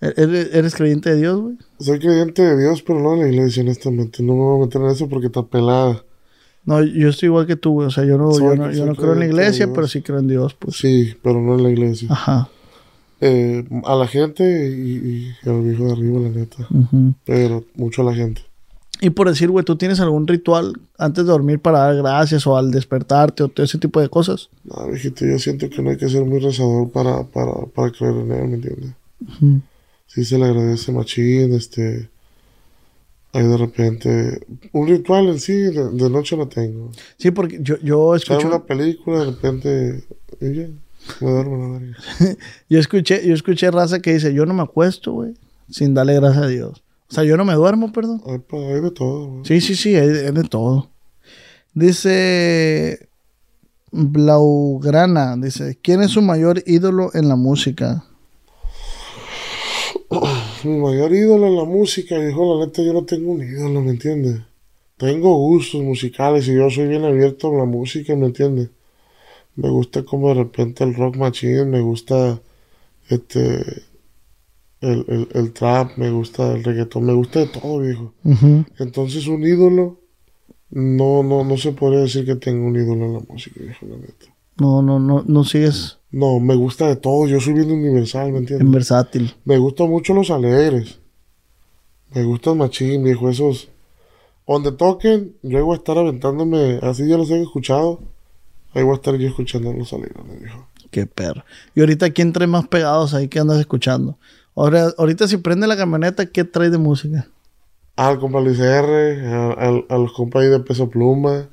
[0.00, 1.58] ¿E- ¿Eres, eres creyente de Dios, güey?
[1.78, 4.22] Soy creyente de Dios, pero no de la iglesia, honestamente.
[4.22, 6.02] No me voy a meter en eso porque está pelada.
[6.66, 7.86] No, yo estoy igual que tú, güey.
[7.86, 10.18] O sea, yo no, yo no, yo no creo en la iglesia, pero sí creo
[10.18, 10.76] en Dios, pues.
[10.76, 12.08] Sí, pero no en la iglesia.
[12.10, 12.48] Ajá.
[13.20, 16.66] Eh, a la gente y, y al viejo de arriba, la neta.
[16.68, 17.14] ujú.
[17.24, 18.42] Pero mucho a la gente.
[19.00, 22.56] Y por decir, güey, ¿tú tienes algún ritual antes de dormir para dar gracias o
[22.56, 24.48] al despertarte o todo ese tipo de cosas?
[24.64, 28.14] No, viejito, yo siento que no hay que ser muy rezador para, para, para creer
[28.14, 28.90] en él, ¿me entiendes?
[29.20, 29.60] Ujú.
[30.06, 32.08] Sí se le agradece machín, este...
[33.36, 34.46] Ahí de repente...
[34.72, 36.90] Un ritual en sí, de, de noche no tengo.
[37.18, 40.04] Sí, porque yo, yo Echar escucho, una película, de repente...
[40.40, 40.68] Y ya,
[41.20, 41.96] me duermo la verga.
[42.68, 45.34] yo escuché, yo escuché raza que dice, yo no me acuesto, güey,
[45.70, 46.82] sin darle gracias a Dios.
[47.08, 48.22] O sea, yo no me duermo, perdón.
[48.26, 48.38] Hay,
[48.80, 49.44] de todo, güey.
[49.44, 50.90] Sí, sí, sí, hay de, hay de todo.
[51.74, 53.08] Dice
[53.92, 58.04] Blaugrana, dice, ¿quién es su mayor ídolo en la música?
[60.66, 63.92] Mi mayor ídolo en la música, dijo, la neta, yo no tengo un ídolo, ¿me
[63.92, 64.40] entiendes?
[64.96, 68.70] Tengo gustos musicales y yo soy bien abierto a la música, ¿me entiendes?
[69.54, 72.40] Me gusta como de repente el rock machine, me gusta
[73.08, 73.84] este
[74.80, 78.12] el, el, el trap, me gusta el reggaetón, me gusta de todo, viejo.
[78.78, 79.98] Entonces un ídolo,
[80.70, 83.96] no, no, no se podría decir que tengo un ídolo en la música, viejo, la
[83.96, 84.26] neta.
[84.58, 85.98] No, no, no, no sigues.
[86.16, 87.26] No, me gusta de todo.
[87.26, 88.64] Yo soy bien universal, ¿me entiendes?
[88.66, 89.34] En versátil.
[89.44, 90.98] Me gustan mucho los alegres.
[92.14, 93.68] Me gustan machín, viejo, esos.
[94.46, 98.00] Donde toquen, yo voy a estar aventándome, así ya los he escuchado.
[98.72, 100.66] Ahí voy a estar yo escuchando los alegres, viejo.
[100.90, 101.44] Qué perro.
[101.74, 104.16] Y ahorita, ¿quién trae más pegados ahí que andas escuchando?
[104.54, 107.28] Ahora, ahorita si prende la camioneta, ¿qué trae de música?
[107.96, 111.48] Al compa Luis R, a, a- a los compas ahí de Peso Pluma.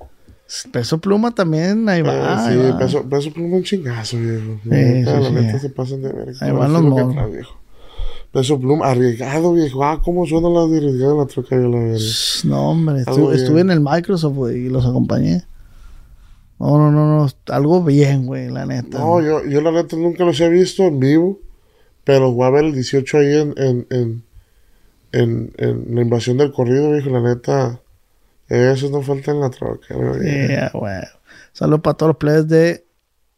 [0.71, 2.13] Peso Pluma también, ahí va.
[2.13, 2.77] Eh, ahí sí, va.
[2.77, 4.59] peso, peso Pluma un chingazo, viejo.
[4.65, 5.33] La Sí, neta, sí, la sí.
[5.35, 6.33] neta se pasan de verga.
[6.41, 7.31] Ahí van los monos.
[7.31, 7.59] viejo.
[8.31, 9.83] Peso Pluma, arriesgado, viejo.
[9.83, 12.05] Ah, cómo de arriesgado en la troca de la verga.
[12.45, 15.43] No, hombre, estuve, en el Microsoft, y los acompañé.
[16.59, 18.99] No, no, no, no, algo bien, güey, la neta.
[18.99, 21.39] No, yo, yo la neta nunca los he visto en vivo,
[22.03, 24.23] pero voy a ver el 18 ahí en, en, en,
[25.11, 27.79] en, en la invasión del corrido, viejo, la neta.
[28.49, 29.95] Esos no faltan en la troca.
[30.21, 31.01] Yeah, güey.
[31.53, 32.85] Saludos para todos los players de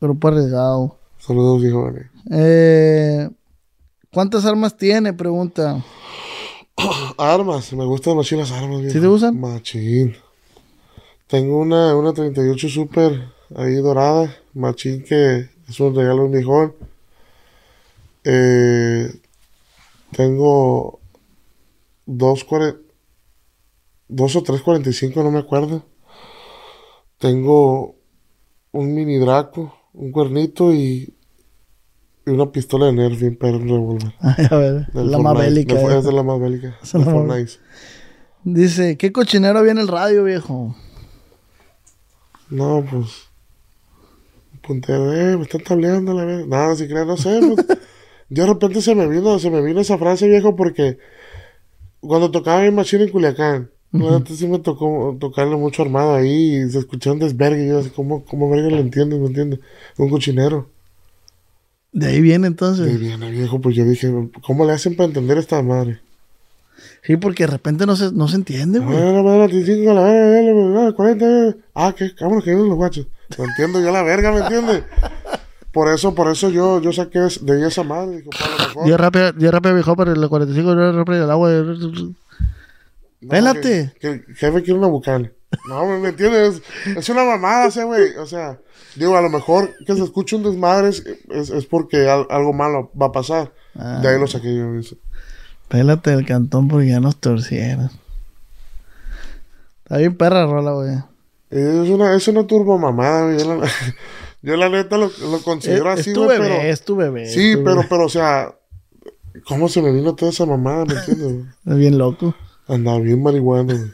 [0.01, 0.97] Grupo Arriesgado.
[1.19, 1.93] Saludos, hijos.
[2.31, 3.29] Eh,
[4.13, 5.13] ¿Cuántas armas tiene?
[5.13, 5.83] Pregunta.
[7.17, 8.93] Armas, me gustan machín las armas, viejo.
[8.93, 9.39] ¿Sí te gustan?
[9.39, 10.15] Machín.
[11.27, 16.73] Tengo una, una 38 Super ahí dorada, machín que es un regalo de un viejón.
[18.23, 19.13] Eh,
[20.11, 20.99] tengo
[22.05, 22.77] dos, cuare-
[24.07, 25.85] dos o tres 45, no me acuerdo.
[27.17, 27.95] Tengo
[28.71, 31.15] un mini Draco, un cuernito y,
[32.25, 34.13] y una pistola de Nerf, bien perro, un revólver.
[34.51, 35.73] A ver, Del la más bélica.
[35.75, 35.97] Eh.
[35.97, 36.77] Es de la más bélica.
[36.83, 37.51] Es de la más- Fortnite.
[38.43, 40.75] Dice, ¿qué cochinero había en el radio, viejo?
[42.49, 43.29] No, pues.
[44.53, 46.45] un Puntero, eh, me están tableando la verdad.
[46.45, 47.39] Nada, si crees, no sé.
[47.39, 47.65] pues,
[48.29, 50.99] yo de repente se me vino, se me vino esa frase, viejo, porque
[52.01, 56.69] cuando tocaba mi machine en Culiacán, neta sí me tocó tocarle mucho armado ahí y
[56.69, 57.65] se escuchaba un desvergue.
[57.65, 59.19] Y yo así, ¿cómo, cómo verga lo entiendes?
[59.19, 59.59] ¿Me entiendes?
[59.97, 60.67] Un cochinero.
[61.91, 62.99] De ahí viene entonces.
[62.99, 64.11] viene, viejo, pues yo dije,
[64.45, 66.01] ¿cómo le hacen para entender esta madre?
[67.03, 68.97] Sí, porque de repente no se, no se entiende, güey.
[68.97, 71.25] Ah, la madre, 25, la verga, la verga, 40.
[71.49, 71.55] eh.
[71.73, 73.07] Ah, que cámonos que vienen los guachos.
[73.37, 74.83] No entiendo yo la verga, ¿me entiendes?
[75.71, 78.17] Por eso, por eso yo, yo saqué de ahí esa madre.
[78.17, 78.87] Dijo, para lo mejor.
[78.87, 81.51] Yo rápido, yo rápido, viejo, para el 45, yo rápido el agua.
[83.21, 83.93] No, Pélate.
[83.99, 85.33] Que, que el jefe quiere una bucal.
[85.69, 86.61] No, ¿me entiendes?
[86.97, 88.15] Es una mamada ese, güey.
[88.17, 88.59] O sea,
[88.95, 92.51] digo, a lo mejor que se escuche un desmadre es, es, es porque al- algo
[92.53, 93.53] malo va a pasar.
[93.75, 93.99] Ah.
[94.01, 94.65] De ahí lo saqué yo.
[95.69, 97.89] Pélate el cantón porque ya nos torcieron.
[99.83, 100.95] Está bien perra rola, güey.
[101.51, 103.39] Es una, es una turbo mamada, güey.
[103.39, 103.67] Yo la,
[104.41, 106.37] yo la neta lo, lo considero Es, así, es tu güey.
[106.39, 107.29] bebé, Pero, es tu bebé.
[107.29, 107.87] sí, tu pero, bebé.
[107.89, 108.53] pero, o sea,
[109.47, 111.33] ¿cómo se me vino toda esa mamada, me entiendes?
[111.33, 111.45] güey?
[111.65, 112.35] Es bien loco.
[112.67, 113.91] Andaba bien marihuana, güey.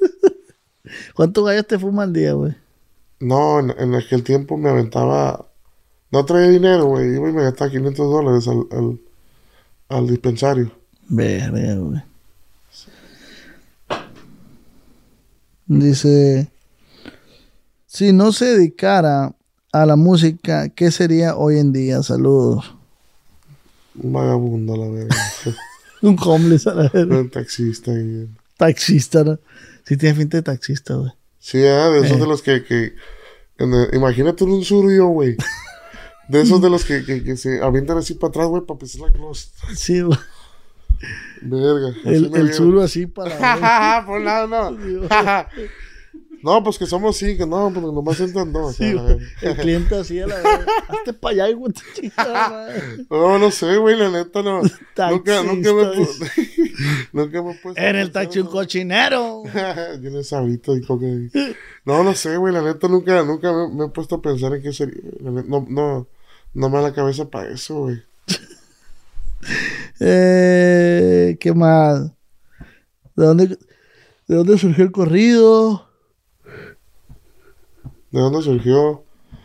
[1.14, 2.54] ¿Cuántos gallos te fuman al día, güey?
[3.20, 5.46] No, en, en aquel tiempo me aventaba.
[6.10, 7.14] No traía dinero, güey.
[7.14, 9.00] Iba y me gastaba 500 dólares al, al,
[9.88, 10.70] al dispensario.
[11.08, 12.02] Verga, güey.
[15.66, 16.50] Dice,
[17.86, 19.34] si no se dedicara
[19.72, 22.02] a la música, ¿qué sería hoy en día?
[22.02, 22.74] Saludos.
[24.02, 25.16] Un vagabundo, la verdad.
[26.08, 27.04] Un homeless a la vez.
[27.06, 27.92] Un taxista.
[27.92, 28.28] Y...
[28.56, 29.38] Taxista, ¿no?
[29.84, 31.10] Sí tiene finta de taxista, güey.
[31.38, 32.20] Sí, ah, de esos Eh.
[32.20, 32.64] de los que.
[32.64, 32.94] que
[33.58, 35.36] el- imagínate un surio, güey.
[36.28, 39.02] De esos de los que, que, que se avientan así para atrás, güey, para pisar
[39.02, 39.50] la cruz.
[39.74, 40.18] Sí, güey.
[41.42, 41.94] Verga.
[42.06, 44.04] El, el así para...
[44.06, 44.78] Por lado, no.
[46.44, 48.76] No, pues que somos cinco, no, pues nomás entran dos.
[48.76, 48.94] Sí.
[49.40, 50.66] El cliente así a la vez.
[50.88, 51.72] Hazte para allá, güey.
[53.10, 54.60] No, no sé, güey, la neta no.
[54.60, 56.06] nunca, Taxista, nunca me
[57.14, 57.80] nunca me he puesto.
[57.80, 58.50] En el taxi un ¿no?
[58.50, 59.42] cochinero.
[60.02, 61.30] Tiene sabrito y coca ahí.
[61.86, 64.60] No, no sé, güey, la neta nunca, nunca me, me he puesto a pensar en
[64.60, 65.00] qué sería.
[65.20, 66.06] No, no,
[66.52, 68.02] no me da la cabeza para eso, güey.
[69.98, 72.12] Eh, ¿Qué más?
[73.16, 73.46] ¿De dónde,
[74.28, 75.83] ¿De dónde surgió el corrido?
[78.14, 79.02] ¿De dónde surgió?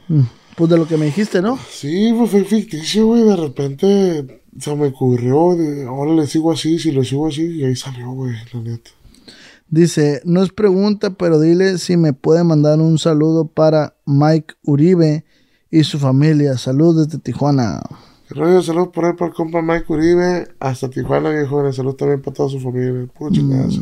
[0.09, 0.22] Mm,
[0.55, 1.57] Pues de lo que me dijiste, ¿no?
[1.72, 3.24] Sí, pues fue ficticio, güey.
[3.24, 7.63] De repente se me ocurrió, de, ahora le sigo así, si le sigo así, y
[7.63, 8.91] ahí salió, güey, la neta.
[9.70, 15.26] Dice, no es pregunta, pero dile si me puede mandar un saludo para Mike Uribe
[15.72, 16.55] y su familia.
[16.59, 17.82] Saludos desde Tijuana.
[18.28, 18.61] ¿Qué rollo?
[18.61, 21.76] Saludos por ahí para el compa Mike Uribe, hasta Tijuana, viejones.
[21.76, 23.07] Saludos también para toda su familia.
[23.17, 23.82] Puro chingazo.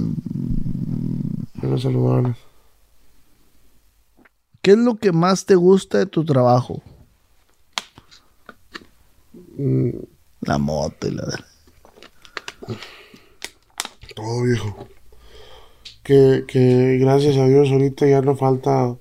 [1.55, 2.46] Buenos saludones.
[4.67, 6.83] ¿Qué es lo que más te gusta de tu trabajo?
[9.57, 9.91] Mm,
[10.41, 11.23] La moto y la...
[14.13, 14.89] todo, viejo.
[16.03, 18.97] Que, que gracias a Dios ahorita ya no falta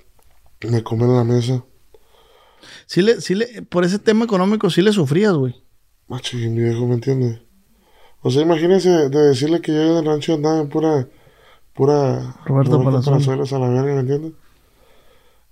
[0.61, 1.65] de comer en la mesa.
[2.85, 5.53] Sí le, sí le, por ese tema económico sí le sufrías, güey.
[6.07, 7.41] Machín, mi viejo, ¿me entiendes?
[8.21, 11.09] O sea, imagínense de decirle que yo en el rancho andaba en pura,
[11.73, 13.51] pura Roberto Palazuelos.
[13.51, 14.31] a la verga, ¿me entiendes?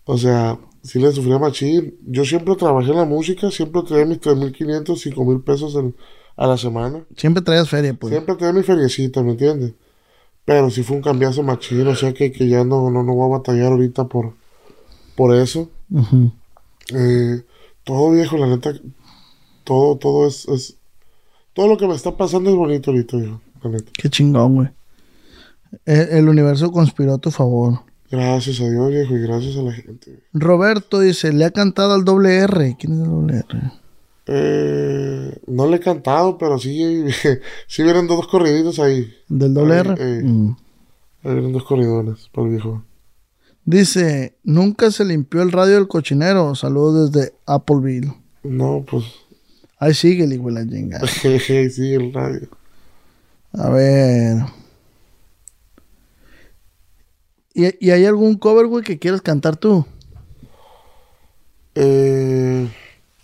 [0.05, 1.95] O sea, sí le sufría machín.
[2.05, 5.95] Yo siempre trabajé en la música, siempre traía mis 3.500, 5.000 pesos en-
[6.37, 7.03] a la semana.
[7.15, 8.11] Siempre traías feria, pues.
[8.11, 9.73] Siempre traía mi feriecita, ¿me entiendes?
[10.43, 13.25] Pero sí fue un cambiazo machín, o sea que, que ya no, no, no voy
[13.33, 14.33] a batallar ahorita por,
[15.15, 15.69] por eso.
[16.93, 17.43] Eh,
[17.83, 18.73] todo viejo, la neta,
[19.63, 20.77] todo, todo es, es,
[21.53, 23.91] todo lo que me está pasando es bonito ahorita, viejo, la neta.
[23.97, 24.69] Qué chingón, güey.
[25.85, 27.79] El, el universo conspiró a tu favor.
[28.11, 30.19] Gracias a Dios, viejo, y gracias a la gente.
[30.33, 32.75] Roberto dice, le ha cantado al doble R.
[32.79, 33.71] ¿Quién es el doble R?
[34.27, 37.05] Eh, no le he cantado, pero sí,
[37.67, 39.11] sí vienen dos corriditos ahí.
[39.27, 39.95] ¿Del doble R?
[39.97, 40.21] eh.
[40.23, 40.55] Mm.
[41.23, 42.83] Ahí vienen dos corridones para el viejo.
[43.65, 46.53] Dice, nunca se limpió el radio del cochinero.
[46.53, 48.13] Saludos desde Appleville.
[48.43, 49.05] No, pues,
[49.79, 51.07] Ahí sigue el de la chingada.
[51.07, 52.47] sí, el radio.
[53.53, 54.37] A ver.
[57.55, 59.85] ¿Y, y hay algún cover, güey, que quieras cantar tú?
[61.73, 62.67] Eh,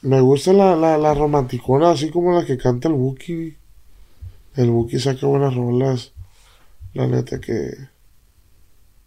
[0.01, 3.55] me gusta la, la, la romanticona, así como la que canta el Buki.
[4.55, 6.13] El Buki saca buenas rolas.
[6.93, 7.71] La neta que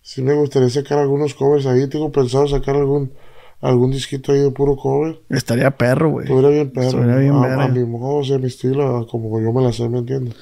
[0.02, 1.88] sí me gustaría sacar algunos covers ahí.
[1.88, 3.12] Tengo pensado sacar algún
[3.60, 5.20] algún disquito ahí de puro cover.
[5.30, 6.26] Estaría perro, güey.
[6.26, 6.88] Estuviera bien perro.
[6.88, 7.64] Estuviera bien a, verga.
[7.64, 9.98] a mi modo, o sea, a mi estilo, a como yo me la sé, ¿me
[9.98, 10.34] entiendes?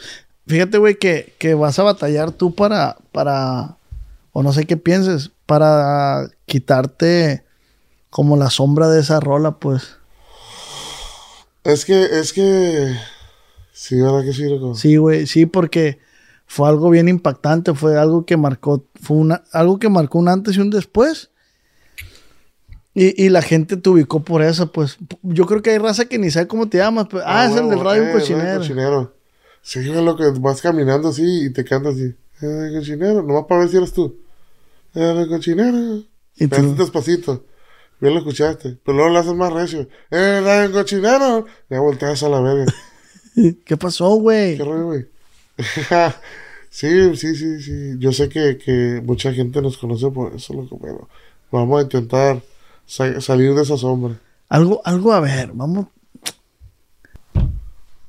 [0.46, 3.76] Fíjate, güey, que, que vas a batallar tú para, para,
[4.32, 7.44] o no sé qué pienses, para quitarte
[8.10, 9.96] como la sombra de esa rola, pues.
[11.64, 12.94] Es que, es que
[13.72, 14.74] sí, ¿verdad que sí, loco?
[14.74, 15.98] Sí, güey, sí, porque
[16.46, 20.56] fue algo bien impactante, fue algo que marcó, fue una, algo que marcó un antes
[20.56, 21.30] y un después.
[22.94, 24.98] Y, y la gente te ubicó por eso, pues.
[25.22, 27.06] Yo creo que hay raza que ni sabe cómo te llamas.
[27.10, 28.58] pues, ah, es el del radio eh, un radio cochinero.
[28.58, 29.14] cochinero.
[29.62, 32.14] Sí, lo que vas caminando así y te cantas así.
[32.42, 34.16] Eh, cochinero, nomás para ver si eres tú.
[34.94, 36.02] Eh, cochinero.
[36.36, 37.44] Y tú, despacito.
[38.00, 38.78] Bien lo escuchaste.
[38.84, 39.88] Pero luego lo haces más recio.
[40.10, 41.46] Eh, radio cochinero.
[41.70, 42.72] Ya volteas a la verga.
[43.64, 44.56] ¿qué pasó, güey?
[44.56, 45.06] ¿Qué rollo, güey?
[46.70, 47.94] sí, sí, sí, sí.
[47.98, 51.08] Yo sé que, que mucha gente nos conoce por eso, loco, pero
[51.50, 52.42] vamos a intentar
[52.86, 54.18] sa- salir de esa sombra.
[54.48, 55.86] Algo, algo a ver, vamos.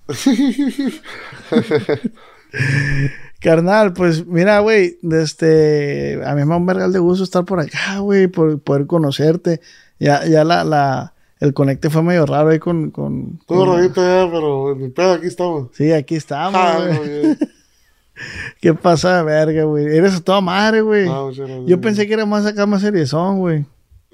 [3.43, 7.59] Carnal, pues mira, güey, este, a mí me da un vergal de gusto estar por
[7.59, 9.59] acá, güey, por poder conocerte.
[9.99, 14.01] Ya, ya la, la, el conecte fue medio raro ahí con, con, Todo con- rarito
[14.01, 15.67] ya, pero mi pedo aquí estamos.
[15.73, 17.37] Sí, aquí estamos, Ah, güey.
[18.61, 19.85] ¿Qué pasa de verga, güey?
[19.97, 21.07] Eres a toda madre, güey.
[21.09, 21.29] Ah.
[21.65, 23.65] Yo pensé que era más acá, más seriezón, güey.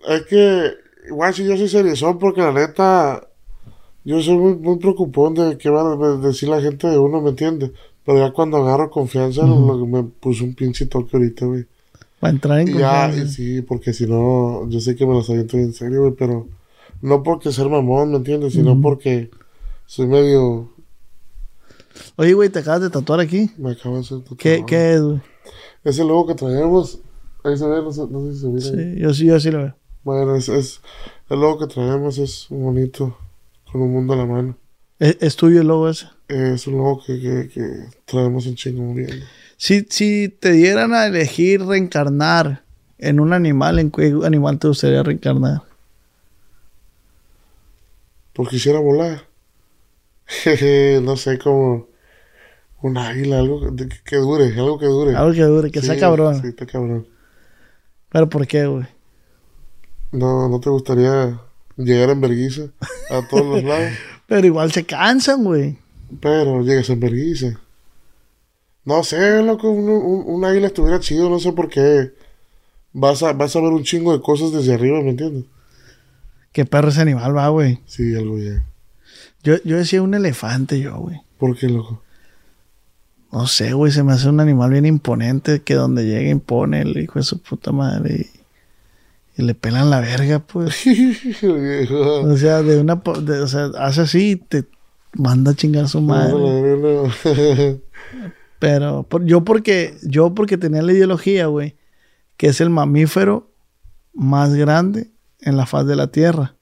[0.08, 0.72] Es que,
[1.08, 3.28] igual si yo soy seriezón, porque la neta,
[4.06, 7.22] yo soy muy, muy preocupón de qué va a de- decir la gente de uno,
[7.22, 7.72] ¿me entiendes?
[8.10, 11.68] Pero ya cuando agarro confianza, lo que me puso un pinche toque ahorita, güey.
[12.20, 13.32] Para entrar en Y ya, confianza.
[13.32, 16.48] y sí, porque si no, yo sé que me los aviento en serio, güey, pero
[17.04, 18.54] no porque ser mamón, ¿me entiendes?
[18.54, 19.30] Sino porque
[19.86, 20.72] soy medio,
[22.16, 23.52] Oye, güey, te acabas de tatuar aquí.
[23.60, 25.22] me acabo de hacer ¿Qué, qué es, güey?
[25.84, 26.98] Ese logo que traemos,
[27.44, 28.96] ahí se ve, no sé, no sé si se ahí.
[28.96, 29.76] Sí, yo sí, yo sí lo veo.
[30.04, 30.82] Bueno, es, es,
[31.30, 33.16] el logo que traemos es bonito,
[33.72, 34.58] con un mundo a la mano.
[34.98, 36.08] ¿Es, es tuyo el logo ese?
[36.30, 37.62] Es un logo que, que, que
[38.06, 39.24] traemos en chingo muy bien.
[39.58, 42.64] Si, si te dieran a elegir reencarnar
[43.00, 45.64] en un animal, ¿en qué animal te gustaría reencarnar?
[48.34, 49.24] Porque quisiera volar.
[50.28, 51.88] Jeje, no sé, como
[52.84, 55.16] un águila, algo que, que dure, algo que dure.
[55.16, 56.40] Algo que dure, que sea cabrón.
[56.40, 57.08] Sí, está cabrón.
[58.10, 58.86] ¿Pero por qué, güey?
[60.12, 61.40] No, ¿no te gustaría
[61.76, 62.68] llegar en vergüenza
[63.10, 63.94] a todos los lados?
[64.28, 65.79] Pero igual se cansan, güey.
[66.20, 67.60] Pero llegas en vergüenza.
[68.86, 72.12] No sé, loco, un, un, un águila estuviera chido, no sé por qué.
[72.94, 75.46] Vas a, vas a ver un chingo de cosas desde arriba, ¿me entiendes?
[76.52, 77.80] Qué perro ese animal va, güey.
[77.86, 78.64] Sí, algo bien.
[79.44, 81.22] Yo, yo decía un elefante, yo, güey.
[81.38, 82.02] ¿Por qué, loco?
[83.32, 86.98] No sé, güey, se me hace un animal bien imponente que donde llega impone el
[86.98, 88.28] hijo de su puta madre
[89.38, 90.76] y, y le pelan la verga, pues.
[91.94, 94.66] O sea, de una, de- o sea, hace así y te
[95.14, 96.34] manda a chingar a su madre.
[96.34, 97.12] No, no.
[98.60, 101.78] Pero por- yo porque yo porque tenía la ideología, güey,
[102.38, 103.50] que es el mamífero
[104.14, 106.56] más grande en la faz de la Tierra.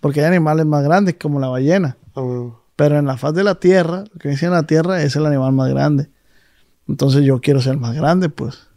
[0.00, 1.96] Porque hay animales más grandes como la ballena.
[2.14, 2.50] Ah.
[2.76, 5.26] Pero en la faz de la Tierra, lo que dice en la Tierra es el
[5.26, 6.08] animal más grande.
[6.88, 8.68] Entonces yo quiero ser más grande, pues.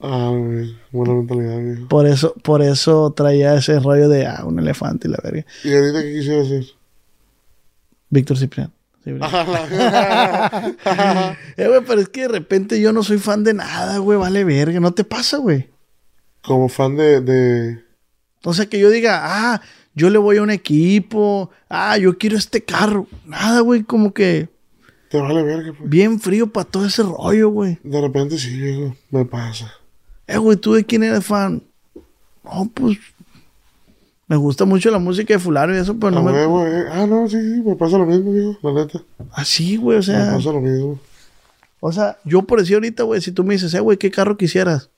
[0.00, 0.76] Ah, güey.
[0.92, 1.88] Buena mentalidad, viejo.
[1.88, 5.44] Por eso, por eso traía ese rollo de ah, un elefante y la verga.
[5.64, 6.64] ¿Y ahorita qué quisiera hacer?
[8.10, 8.36] Víctor.
[9.20, 14.18] Ah, Eh, güey, pero es que de repente yo no soy fan de nada, güey.
[14.18, 14.80] Vale verga.
[14.80, 15.68] ¿No te pasa, güey?
[16.42, 17.84] Como fan de, de...
[18.44, 19.60] O sea, que yo diga, ah,
[19.94, 21.50] yo le voy a un equipo.
[21.68, 23.06] Ah, yo quiero este carro.
[23.24, 23.82] Nada, güey.
[23.82, 24.48] Como que
[25.10, 25.90] Te vale verga, pues.
[25.90, 27.78] bien frío para todo ese rollo, güey.
[27.82, 28.96] De repente sí, viejo.
[29.10, 29.72] Me pasa.
[30.26, 31.62] Eh, güey, ¿tú de quién eres fan?
[32.44, 32.98] No, pues...
[34.28, 36.32] Me gusta mucho la música de fulano y eso, pero no A me...
[36.32, 36.84] huevo, eh.
[36.92, 37.62] Ah, no, sí, sí.
[37.62, 38.58] Me pasa lo mismo, viejo.
[38.62, 39.02] La neta.
[39.32, 40.34] Así, güey, o Me sea...
[40.34, 41.00] pasa lo mismo.
[41.80, 44.36] O sea, yo por decir ahorita, güey, si tú me dices, eh, güey, ¿qué carro
[44.36, 44.90] quisieras?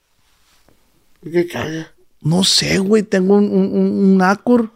[1.23, 1.93] ¿Y qué calla?
[2.23, 4.69] No sé, güey, tengo un, un, un, Accord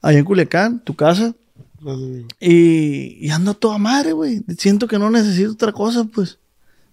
[0.00, 1.34] allá en Culiacán, tu casa,
[1.80, 4.42] Gracias, y, y ando a toda madre, güey.
[4.56, 6.38] Siento que no necesito otra cosa, pues.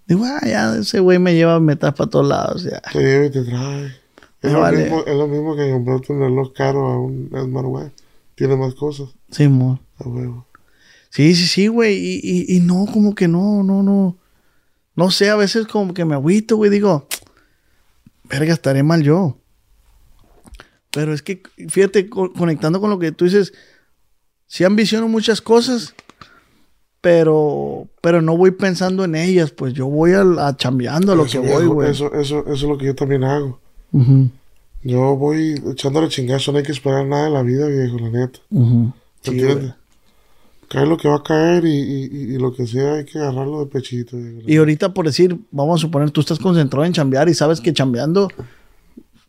[0.08, 2.82] Digo, ah, ya, ese güey me lleva metas para todos lados, ya.
[2.92, 4.01] Te lleva y te trae.
[4.42, 4.84] Es, lo vale.
[4.84, 7.94] mismo, es lo mismo que comprarte un reloj caro a un smartwatch.
[8.36, 9.10] Tiene más cosas.
[9.30, 9.80] Sí, mo.
[10.00, 10.48] A huevo.
[11.10, 11.96] Sí, sí, sí, güey.
[11.98, 14.18] Y, y, y no, como que no, no, no.
[14.96, 16.72] No sé, a veces como que me agüito, güey.
[16.72, 17.08] Digo,
[18.24, 19.38] verga, estaré mal yo.
[20.92, 23.54] Pero es que, fíjate, co- conectando con lo que tú dices,
[24.48, 25.94] sí ambiciono muchas cosas,
[27.00, 31.26] pero, pero no voy pensando en ellas, pues yo voy a, a chambeando a lo
[31.26, 31.92] Eso, que voy, güey.
[31.92, 33.60] Eso, eso, eso es lo que yo también hago.
[33.92, 34.30] Ujú,
[34.84, 36.52] Yo voy echándole chingazo.
[36.52, 38.40] No hay que esperar nada de la vida, viejo, la neta.
[38.50, 39.74] Sí, ¿Entiendes?
[40.68, 43.66] Cae lo que va a caer y, y, lo que sea hay que agarrarlo de
[43.66, 44.16] pechito.
[44.16, 44.42] viejo.
[44.48, 47.74] Y ahorita, por decir, vamos a suponer, tú estás concentrado en chambear y sabes que
[47.74, 48.30] chambeando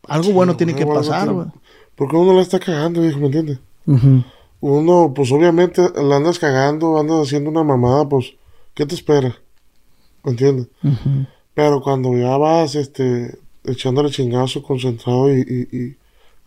[0.07, 1.47] algo bueno tiene que pasar, güey.
[1.95, 3.59] Porque uno la está cagando, viejo, ¿me entiendes?
[4.61, 8.33] Uno, pues obviamente la andas cagando, andas haciendo una mamada, pues,
[8.73, 9.35] ¿qué te espera?
[10.23, 10.67] ¿Me entiendes?
[11.53, 15.97] Pero cuando ya vas, este, echándole chingazo, concentrado y, y, y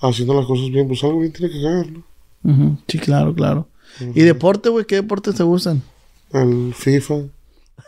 [0.00, 2.78] haciendo las cosas bien, pues algo bien tiene que caer, ¿no?
[2.86, 3.66] Sí, claro, claro.
[4.14, 4.84] ¿Y deporte, güey?
[4.84, 5.82] ¿Qué deportes te gustan?
[6.32, 7.14] El FIFA.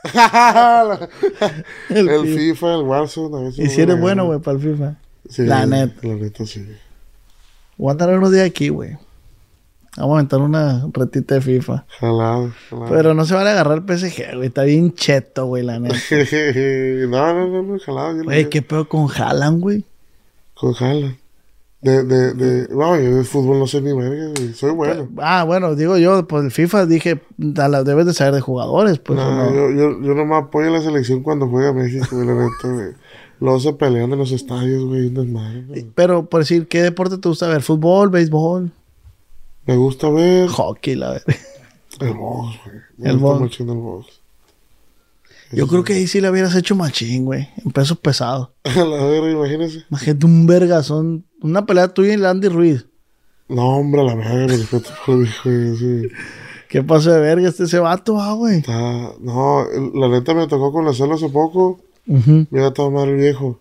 [1.91, 2.37] El el FIFA.
[2.39, 3.67] FIFA, el Warzone, a veces.
[3.67, 4.97] Y si eres bueno, güey, para el FIFA.
[5.29, 6.07] Sí, La neta.
[6.07, 6.65] La neta, sí.
[7.77, 8.97] Voy a andar unos días aquí, güey.
[9.99, 11.85] Vamos a aventar una retita de FIFA.
[12.01, 12.91] Jalado, jalado.
[12.91, 14.47] Pero no se van a agarrar el PSG, güey.
[14.49, 15.95] Está bien cheto, güey, la neta.
[17.09, 19.85] no, no, no, no, lo Güey, qué pedo con Haaland, güey.
[20.55, 21.15] Con Jala.
[21.81, 24.53] De, de, de, no, yo de fútbol no sé ni verga, güey.
[24.53, 25.09] Soy bueno.
[25.19, 27.21] Ah, bueno, digo yo, pues el FIFA dije,
[27.57, 29.19] a la- debes de saber de jugadores, pues.
[29.19, 29.55] ¿o no, no?
[29.55, 32.89] Yo, yo, yo nomás apoyo a la selección cuando juega México, güey, la neta, güey.
[33.41, 35.87] Luego se pelean en los estadios, güey, un desmadre, güey.
[35.95, 37.63] Pero, por decir, ¿qué deporte te gusta ver?
[37.63, 38.73] ¿Fútbol, béisbol?
[39.69, 41.27] Me gusta ver Hockey, la verdad.
[42.01, 42.77] el box, güey.
[42.97, 43.61] Me El gusta box.
[43.61, 44.07] el box.
[45.53, 47.49] Yo creo que ahí sí le hubieras hecho machín, güey.
[47.65, 48.49] En pesos pesados.
[48.65, 49.85] A la verga, imagínese.
[49.91, 51.25] Imagínate un vergazón.
[51.43, 52.87] Una pelea tuya y Landy Ruiz.
[53.49, 56.09] No, hombre, a la verga, respeto por sí.
[56.69, 58.59] ¿Qué pasó de verga este ese vato, ah, güey?
[58.59, 61.81] Está, no, la neta me tocó con la celo hace poco.
[62.07, 62.47] Ujú.
[62.51, 63.59] Mira, todo mal el viejo.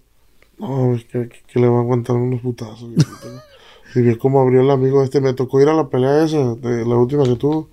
[0.58, 2.90] No, es que, que, que le va a aguantar unos putazos.
[3.98, 6.86] Si vio cómo abrió el amigo este, me tocó ir a la pelea esa, de
[6.86, 7.68] la última que tuvo.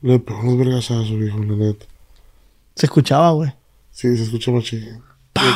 [0.00, 1.86] Le pegó unos vergazazos, viejo, la neta.
[2.76, 3.52] Se escuchaba, güey.
[3.90, 5.02] Sí, se escucha más chido.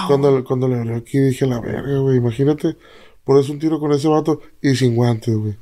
[0.09, 2.77] Cuando, cuando le abrió aquí dije, la verga, güey, imagínate.
[3.23, 5.55] Por eso un tiro con ese vato y sin guantes, güey.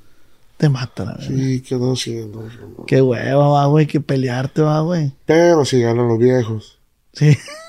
[0.57, 1.27] Te mata, la verdad.
[1.29, 2.39] Sí, quedó haciendo.
[2.39, 2.87] güey.
[2.87, 3.87] Qué hueva, va, güey.
[3.87, 5.13] Que pelearte, va, güey.
[5.27, 6.79] Pero si ganan los viejos.
[7.13, 7.37] Sí.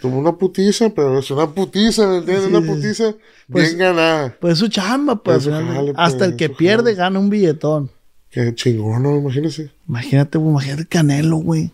[0.00, 2.46] Como una putiza, pero es una putiza, ¿me entiendes?
[2.46, 3.14] Sí, una putiza
[3.50, 4.36] Pues- bien ganada.
[4.40, 5.38] Pues es su chamba, pues.
[5.38, 6.94] Es su al final de- jale, Hasta pues, el que pierde jale.
[6.94, 7.90] gana un billetón.
[8.30, 9.16] Qué chingón, ¿no?
[9.16, 9.70] Imagínese.
[9.88, 10.50] Imagínate, güey.
[10.52, 11.70] Imagínate el Canelo, güey.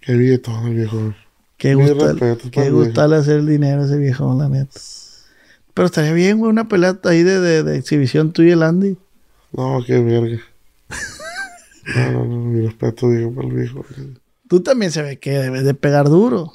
[0.00, 1.14] Qué billetón el viejo.
[1.58, 4.78] Qué gusta, respetos qué gusta hacer el dinero a ese viejo, la neta.
[5.74, 8.96] Pero estaría bien, güey, una pelea ahí de, de, de exhibición tuya y el Andy.
[9.52, 10.38] No, qué verga.
[11.94, 13.84] No, no, no, mi respeto, digo, para el viejo.
[14.48, 16.52] Tú también se ve que debes de pegar duro.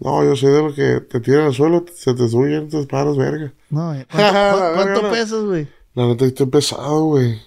[0.00, 3.16] No, yo soy de los que te tiran al suelo, se te suben, te paras,
[3.16, 3.52] verga.
[3.68, 5.10] No, ¿cuánto, cuánto no.
[5.10, 5.68] pesas, güey?
[5.94, 7.38] La neta estoy pesado, güey.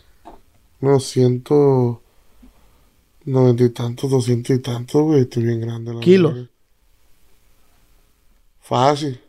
[0.81, 1.99] Unos ciento...
[3.25, 5.21] Noventa y tantos, doscientos y tantos, güey.
[5.21, 5.93] Estoy bien grande.
[5.93, 6.33] La Kilos.
[6.33, 6.49] verga.
[8.61, 9.21] Fácil.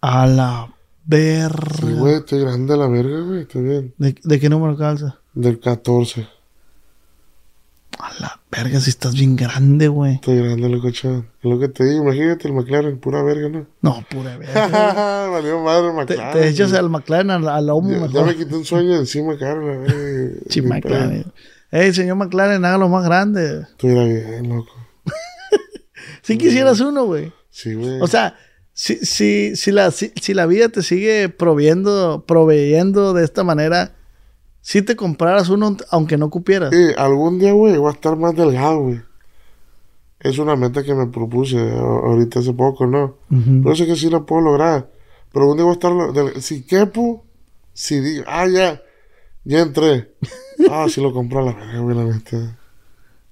[0.00, 0.72] A la Sí,
[1.06, 2.00] verga.
[2.00, 3.40] güey, estoy grande a la verga, güey.
[3.42, 3.94] Estoy bien.
[3.98, 5.18] ¿De, de qué número calza?
[5.34, 6.28] Del 14.
[7.98, 10.14] A la verga, si estás bien grande, güey.
[10.14, 11.28] Estoy grande, locochón.
[11.42, 12.02] Lo que te digo.
[12.02, 13.66] Imagínate el McLaren, pura verga, ¿no?
[13.80, 15.28] No, pura verga.
[15.30, 16.32] Valió madre te, McLaren.
[16.42, 19.38] te echas al McLaren al, al lomo Ya, ya me quité un sueño de encima,
[19.38, 20.40] caro, la verga.
[20.48, 21.32] Sí, McLaren.
[21.70, 23.62] Ey, señor McLaren, hágalo más grande.
[23.62, 24.72] Estuviera bien, loco.
[26.22, 27.32] Si quisieras uno, güey.
[27.50, 28.00] Sí, güey.
[28.00, 28.36] O sea,
[28.72, 33.94] si, si, si, la, si, si la vida te sigue proviendo, proveyendo de esta manera,
[34.60, 36.70] si te compraras uno aunque no cupieras.
[36.74, 39.00] Sí, algún día, güey, voy a estar más delgado, güey.
[40.20, 43.16] Es una meta que me propuse ahorita hace poco, ¿no?
[43.30, 43.62] Ujú.
[43.62, 44.90] Pero sé que sí la puedo lograr.
[45.32, 46.12] Pero algún día voy a estar...
[46.12, 47.24] del- Si quepo,
[47.72, 48.82] si digo, ah, ya,
[49.44, 50.12] ya entré.
[50.70, 52.58] Ah, sí lo compré a la verga, güey, la neta.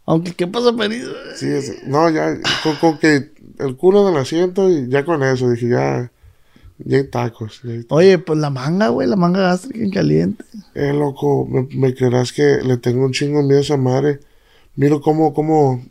[0.06, 1.10] Aunque, ¿qué pasa, Perizo?
[1.36, 5.50] Sí, es- no, ya, con, con que el culo del asiento y ya con eso,
[5.50, 6.10] dije, ya,
[6.78, 7.60] ya hay tacos.
[7.62, 7.98] ya hay tacos.
[7.98, 10.44] Oye, pues la manga, güey, la manga gástrica en caliente.
[10.74, 14.20] Eh, loco, me, me creerás que le tengo un chingo miedo a esa madre.
[14.76, 15.82] Miro cómo, cómo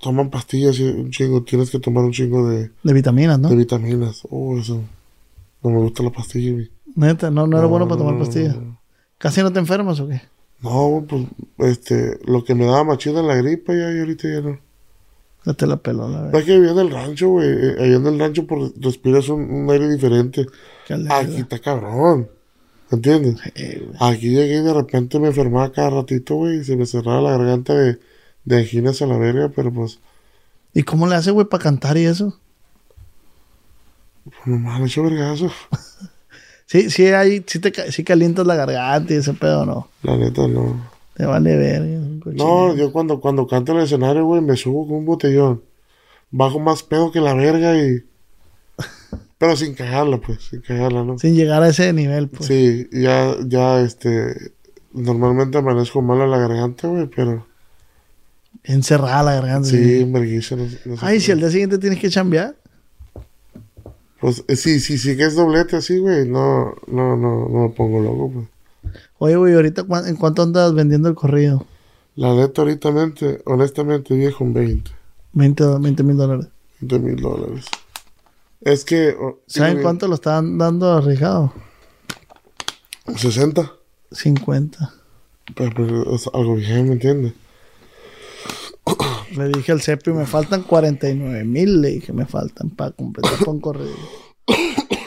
[0.00, 3.48] toman pastillas y un chingo, tienes que tomar un chingo de, De vitaminas, ¿no?
[3.48, 4.22] de vitaminas.
[4.30, 4.82] Oh, eso.
[5.62, 6.70] No me gusta la pastilla, güey.
[6.94, 8.56] Neta, no, no era bueno para tomar no, pastillas.
[9.18, 10.20] ¿Casi no te enfermas o qué?
[10.60, 11.26] No, pues,
[11.70, 14.58] este, lo que me daba machina en la gripa ya, y ahorita ya no.
[15.46, 16.40] Ya te la peló, la No verdad.
[16.40, 17.46] es que vivía en el rancho, güey.
[17.48, 20.46] eh, Allá en el rancho por, respiras un, un aire diferente.
[21.10, 22.28] Aquí está cabrón.
[22.90, 23.40] ¿Entiendes?
[23.54, 23.96] Sí, güey.
[24.00, 26.60] Aquí llegué y de repente me enfermaba cada ratito, güey.
[26.60, 27.98] Y se me cerraba la garganta de,
[28.44, 29.98] de anginas a la verga, pero pues,
[30.72, 32.38] ¿Y cómo le hace, güey, para cantar y eso?
[34.24, 35.50] pues nomás le echo vergazo.
[36.66, 39.86] Sí, sí, hay, sí, te, sí calientas la garganta y ese pedo, ¿no.
[40.02, 40.74] La neta, no.
[41.14, 41.82] Te vale ver.
[41.82, 45.62] un No, yo cuando, cuando canto en el escenario, güey, me subo con un botellón.
[46.30, 48.04] Bajo más pedo que la verga y.
[49.38, 51.18] Pero sin cagarla, pues, sin cagarla, ¿no?
[51.18, 52.46] Sin llegar a ese nivel, pues.
[52.46, 54.52] Sí, ya, ya, este.
[54.92, 57.46] Normalmente amanezco mal en la garganta, güey, pero.
[58.62, 59.68] Encerrada la garganta.
[59.68, 60.56] Sí, vergüenza.
[60.56, 62.56] No, no sé Ay, si al día siguiente tienes que chambear.
[64.20, 66.26] Pues eh, sí, sí, sí que es doblete así, güey.
[66.26, 68.53] No, no, no, no me pongo loco, pues.
[69.18, 71.66] Oye, güey, ahorita, ¿cuán- ¿en cuánto andas vendiendo el corrido?
[72.16, 72.90] La neta, ahorita,
[73.46, 74.90] honestamente, viejo, un 20.
[75.32, 76.46] 20 mil dólares.
[76.80, 77.64] 20 mil dólares.
[78.60, 79.16] Es que.
[79.18, 81.52] oh, ¿Saben cuánto lo están dando a Rijado?
[83.16, 83.72] 60.
[84.12, 84.92] 50.
[85.54, 87.34] Pero, pero es algo bien, ¿me entiendes?
[89.36, 91.80] Le dije al CEPI, me faltan 49 mil.
[91.80, 93.94] Le dije, me faltan para completar con corrido.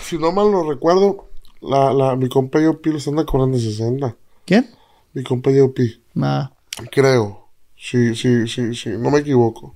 [0.01, 1.26] Si no mal lo recuerdo,
[1.61, 4.15] la, la, mi compa Yopi lo están cobrando 60.
[4.45, 4.69] ¿Quién?
[5.13, 6.01] Mi compa Yopi.
[6.13, 6.53] Nada.
[6.91, 7.47] Creo.
[7.75, 8.89] Sí, sí, sí, sí.
[8.97, 9.75] No me equivoco.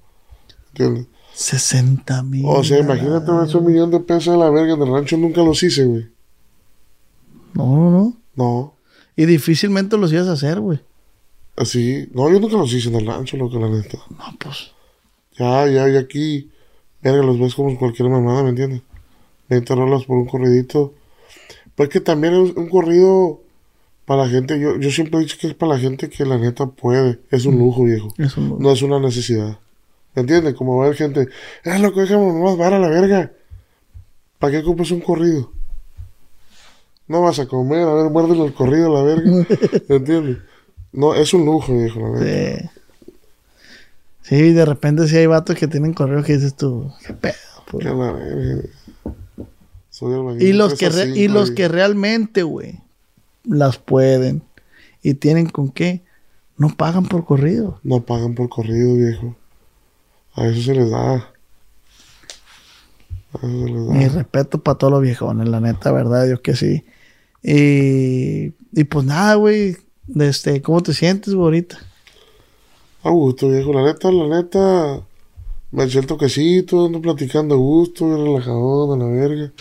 [0.69, 1.07] ¿Entiendes?
[1.33, 2.43] 60 mil.
[2.45, 5.17] O sea, imagínate ese un millón de pesos a la verga en el rancho.
[5.17, 6.09] Nunca los hice, güey.
[7.53, 8.17] No, no, no.
[8.35, 8.75] No.
[9.15, 10.79] Y difícilmente los ibas a hacer, güey.
[11.55, 12.09] Así.
[12.13, 13.97] No, yo nunca los hice en el rancho, lo que la neta.
[14.09, 14.71] No, pues.
[15.37, 16.49] Ya, ya, ya aquí.
[17.01, 18.81] Verga, los ves como cualquier mamada, ¿me entiendes?
[19.49, 20.93] 20 rolas por un corridito.
[21.81, 23.41] Pues que también es un corrido
[24.05, 24.59] para la gente.
[24.59, 27.21] Yo, yo siempre he dicho que es para la gente que la neta puede.
[27.31, 28.13] Es un lujo, viejo.
[28.19, 28.59] Eso no.
[28.59, 29.57] No es una necesidad.
[30.13, 30.53] ¿Me entiendes?
[30.53, 31.27] Como ver gente.
[31.63, 33.31] Es lo que dejamos más vara la verga.
[34.37, 35.51] ¿Para qué ocupas un corrido?
[37.07, 39.31] No vas a comer, a ver, muérdele el corrido a la verga.
[39.89, 40.37] ¿Me entiendes?
[40.91, 42.59] No, es un lujo, viejo, la neta.
[42.61, 42.69] Sí.
[44.21, 47.33] Sí, de repente sí hay vatos que tienen correo que dices tú, qué pedo.
[47.71, 47.87] pues?
[47.87, 48.69] A la verga.
[50.39, 52.79] Y los de que re- y los que realmente, güey,
[53.43, 54.41] las pueden
[55.03, 56.01] y tienen con qué,
[56.57, 57.79] no pagan por corrido.
[57.83, 59.35] No pagan por corrido, viejo.
[60.35, 61.13] A eso se les da.
[63.33, 63.93] A eso se les da.
[63.93, 66.83] Mi respeto para todos los viejones, la neta, verdad, Dios que sí.
[67.43, 69.77] Y, y pues nada, güey,
[70.19, 71.79] este, ¿cómo te sientes, güey, ahorita?
[73.03, 73.73] A gusto, viejo.
[73.73, 75.01] La neta, la neta.
[75.71, 79.51] Me eché el toquecito, ando platicando a gusto, relajado, a la verga.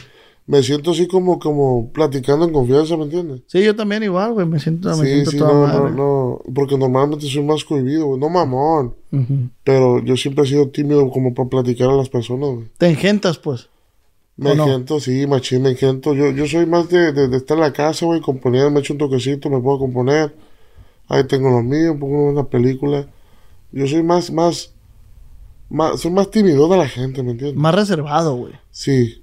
[0.51, 3.43] Me siento así como, como platicando en confianza, ¿me entiendes?
[3.47, 5.91] Sí, yo también igual, güey, me siento, me Sí, siento sí, toda no, madre.
[5.93, 6.43] no, no.
[6.53, 8.19] Porque normalmente soy más cohibido, güey.
[8.21, 8.97] No mamón.
[9.63, 12.67] Pero yo siempre he sido tímido como para platicar a las personas, güey.
[12.79, 13.69] Te engentas, pues.
[14.37, 16.15] Me engento, sí, machín, me engento.
[16.15, 18.95] Yo, yo soy más de, de, de estar en la casa, güey, componer, me echo
[18.95, 20.35] un toquecito, me puedo componer.
[21.09, 23.07] Ahí tengo lo mío, pongo una película.
[23.71, 24.73] Yo soy más, más,
[25.69, 27.57] más, soy más tímido de la gente, ¿me entiendes?
[27.57, 28.55] Más reservado, güey.
[28.73, 29.23] Sí.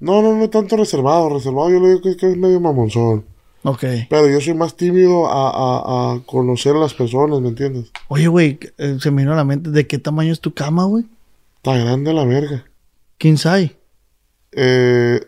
[0.00, 1.28] No, no, no tanto reservado.
[1.30, 3.24] Reservado yo le digo que, es- que es medio mamonzón.
[3.62, 3.84] Ok.
[4.10, 7.90] Pero yo soy más tímido a, a, a conocer a las personas, ¿me entiendes?
[8.08, 10.84] Oye, güey, eh, se me vino a la mente, ¿de qué tamaño es tu cama,
[10.84, 11.04] güey?
[11.56, 12.66] Está grande la verga.
[13.16, 13.74] ¿Quién sabe?
[14.52, 15.20] Eh,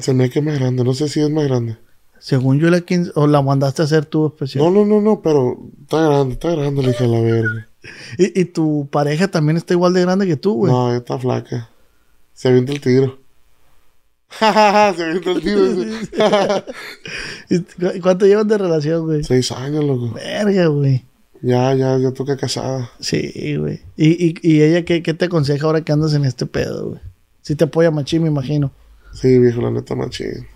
[0.00, 1.78] se me que es más grande, no sé si es más grande.
[2.20, 4.64] Según yo, la king, o la mandaste a hacer tú especial.
[4.64, 7.68] No, no, no, no, pero está grande, está grande la hija de la verga.
[8.18, 10.72] ¿Y, y tu pareja también está igual de grande que tú, güey.
[10.72, 11.70] No, está flaca.
[12.34, 13.18] Se avienta el tiro.
[14.30, 15.66] Jajaja, se avienta el tiro.
[17.50, 19.24] ¿Y cu- ¿Cuánto llevan de relación, güey?
[19.24, 20.12] Seis años, loco.
[20.14, 21.04] Verga, güey.
[21.40, 22.90] Ya, ya, ya toca casada.
[23.00, 23.80] Sí, güey.
[23.96, 27.00] ¿Y, y, y ella qué, qué te aconseja ahora que andas en este pedo, güey?
[27.42, 28.70] Si te apoya machín, me imagino.
[29.14, 30.46] Sí, viejo, la neta machín.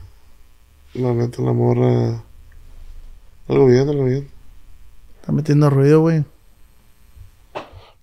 [0.94, 2.22] La neta, la morra.
[3.48, 4.28] Algo bien, algo bien.
[5.20, 6.24] Está metiendo ruido, güey.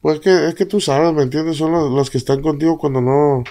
[0.02, 1.58] Pues es que, es que tú sabes, ¿me entiendes?
[1.58, 3.44] Son los, los que están contigo cuando no,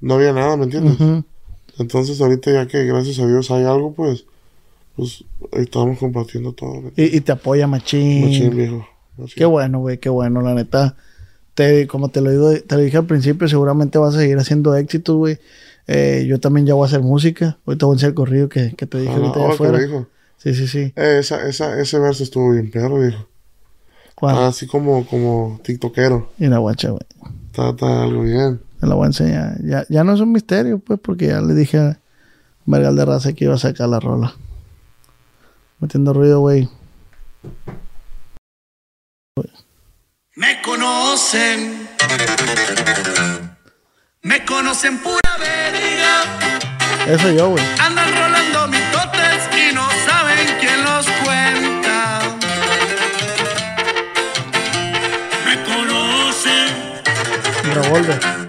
[0.00, 0.98] no había nada, ¿me entiendes?
[0.98, 1.22] Ujú.
[1.78, 4.24] Entonces ahorita ya que gracias a Dios hay algo, pues,
[4.96, 6.92] pues estamos compartiendo todo.
[6.96, 8.24] y, y te apoya machín.
[8.26, 8.86] Machín, viejo.
[9.16, 9.34] Machín.
[9.36, 10.96] Qué bueno, güey, qué bueno, la neta.
[11.54, 14.74] Te, como te lo, digo, te lo dije al principio, seguramente vas a seguir haciendo
[14.76, 15.38] éxitos, güey.
[15.86, 17.58] Eh, yo también ya voy a hacer música.
[17.66, 19.78] Ahorita voy a hacer el corrido que, que te dije Ah, ahorita oh, afuera.
[19.78, 20.06] dijo.
[20.38, 20.92] Sí, sí, sí.
[20.96, 23.26] Eh, esa, esa, ese verso estuvo bien perro, viejo.
[24.14, 24.36] ¿Cuál?
[24.44, 26.30] Así como, como tiktokero.
[26.38, 27.02] Y la guacha, güey.
[27.50, 28.60] Está, está algo bien.
[28.86, 29.56] La voy a enseñar.
[29.62, 31.98] Ya, ya no es un misterio, pues, porque ya le dije a
[32.66, 34.34] Vergal de Raza que iba a sacar la rola.
[35.80, 36.68] Metiendo ruido, güey.
[40.36, 41.88] Me conocen.
[44.22, 46.24] Me conocen pura verga.
[47.06, 47.64] Eso yo, güey.
[47.80, 52.20] Andan rolando mitotes y no saben quién los cuenta.
[55.44, 56.94] Me conocen.
[57.74, 58.43] Revolver.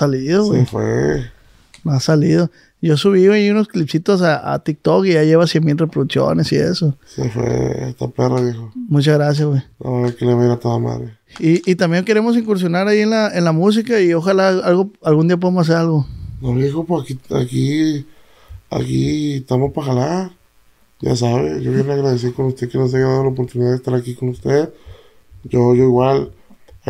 [0.00, 0.60] Salido, güey.
[0.60, 1.24] Se fue.
[1.84, 2.50] No ha salido.
[2.82, 6.56] Yo subí ahí unos clipsitos a, a TikTok y ya lleva 100 mil reproducciones y
[6.56, 6.96] eso.
[7.06, 7.90] Se fue.
[7.90, 8.72] Esta perra, viejo.
[8.74, 9.62] Muchas gracias, güey.
[9.84, 11.16] A ver que le va a toda madre.
[11.38, 15.28] Y, y también queremos incursionar ahí en la, en la música y ojalá algo, algún
[15.28, 16.06] día podamos hacer algo.
[16.40, 18.06] No, viejo, pues aquí, aquí,
[18.70, 20.30] aquí estamos para jalar.
[21.00, 23.94] Ya sabe, yo bien agradecido con usted que nos haya dado la oportunidad de estar
[23.94, 24.70] aquí con usted.
[25.44, 26.30] Yo, yo igual,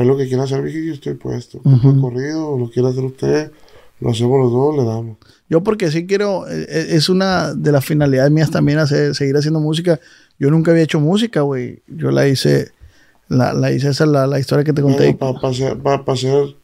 [0.01, 1.61] es lo que quiera hacer, viejo, yo estoy puesto.
[1.65, 3.51] Un corrido, lo quiera hacer usted,
[4.01, 5.17] lo hacemos los dos, le damos.
[5.49, 9.37] Yo porque sí quiero, eh, eh, es una de las finalidades mías también hacer, seguir
[9.37, 10.01] haciendo música.
[10.39, 11.83] Yo nunca había hecho música, güey.
[11.89, 12.71] Yo la hice,
[13.29, 15.13] la, la hice esa, la, la historia que te conté.
[15.15, 16.55] Para hacer, pa, pa hacer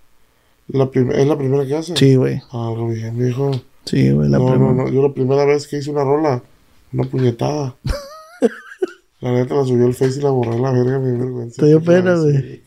[0.69, 1.97] la ¿es la primera que hace?
[1.97, 2.41] Sí, güey.
[2.51, 3.51] Algo bien, viejo.
[3.85, 4.29] Sí, güey.
[4.29, 4.73] La no, primera.
[4.73, 6.43] no, no, yo la primera vez que hice una rola,
[6.93, 7.77] una puñetada.
[9.21, 11.61] la neta la subió al Face y la borré la verga, mi vergüenza.
[11.61, 12.63] Te dio Porque, pena, ah, güey.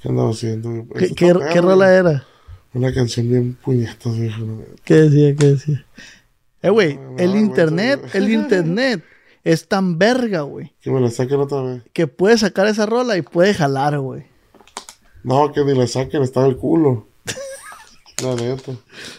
[0.00, 0.86] ¿Qué andaba haciendo?
[1.16, 2.24] ¿Qué, rola era?
[2.72, 4.40] Una canción bien puñetas, viejo.
[4.40, 4.72] la neta.
[4.84, 5.36] ¿Qué decía?
[5.36, 5.86] ¿Qué decía?
[6.62, 9.04] Eh, güey, el internet, el internet
[9.44, 11.82] es tan verga, güey, Que me la saquen otra vez.
[11.92, 14.24] que puede sacar esa rola y puede jalar, güey.
[15.22, 17.06] No, que ni la saquen, está el culo.
[18.22, 18.72] La neta.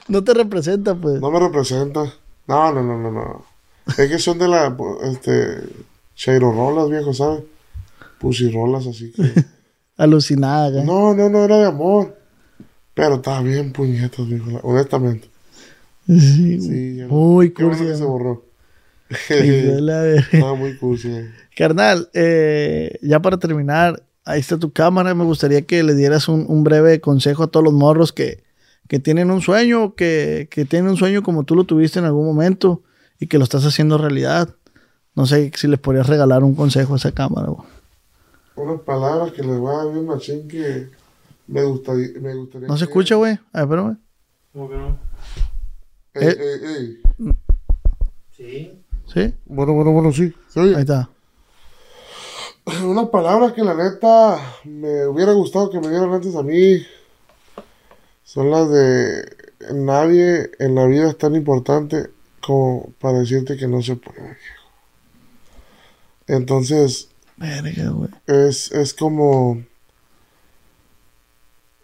[0.08, 1.20] No te representa, pues.
[1.20, 2.14] No me representa.
[2.48, 3.46] No, no, no, no, no.
[3.88, 5.64] Es que son de la, este,
[6.16, 7.44] Cheiro rolas, viejo, ¿sabes?
[8.20, 9.24] Pussy rolas, así que.
[10.04, 10.84] Alucinada, güey.
[10.86, 12.18] No, no, no era de amor.
[12.94, 15.30] Pero estaba bien puñetas, la- honestamente.
[16.08, 16.60] Sí.
[16.60, 17.86] Sí, Muy bueno cursi.
[17.86, 18.44] que se borró.
[19.30, 21.10] Estaba muy cursi.
[21.10, 21.30] eh.
[21.56, 25.14] Carnal, eh, ya para terminar, ahí está tu cámara.
[25.14, 28.44] Me gustaría que le dieras un, un breve consejo a todos los morros que,
[28.88, 32.26] que tienen un sueño, que, que tienen un sueño como tú lo tuviste en algún
[32.26, 32.82] momento
[33.20, 34.50] y que lo estás haciendo realidad.
[35.16, 37.48] No sé si les podrías regalar un consejo a esa cámara.
[37.50, 37.68] güey.
[38.56, 40.90] Unas palabras que les voy a dar bien machín que
[41.48, 43.34] me gustaría, me gustaría ¿No se que- escucha, güey?
[43.54, 43.98] A ver, espérame.
[44.54, 45.00] ¿Cómo que no?
[46.14, 46.38] Ey, Eh.
[46.40, 47.34] ey, ey.
[48.36, 48.84] Sí.
[49.08, 49.34] ¿Sí?
[49.46, 50.34] Bueno, bueno, bueno, sí.
[50.50, 50.76] ¿Se oye?
[50.76, 51.10] Ahí está.
[52.86, 56.86] Unas palabras que la neta me hubiera gustado que me dieran antes a mí
[58.24, 59.26] son las de
[59.74, 62.10] nadie en la vida es tan importante
[62.46, 64.22] como para decirte que no se puede.
[64.22, 64.38] viejo.
[66.28, 67.10] Entonces,
[67.42, 68.10] Verga, güey.
[68.28, 69.64] es, es como,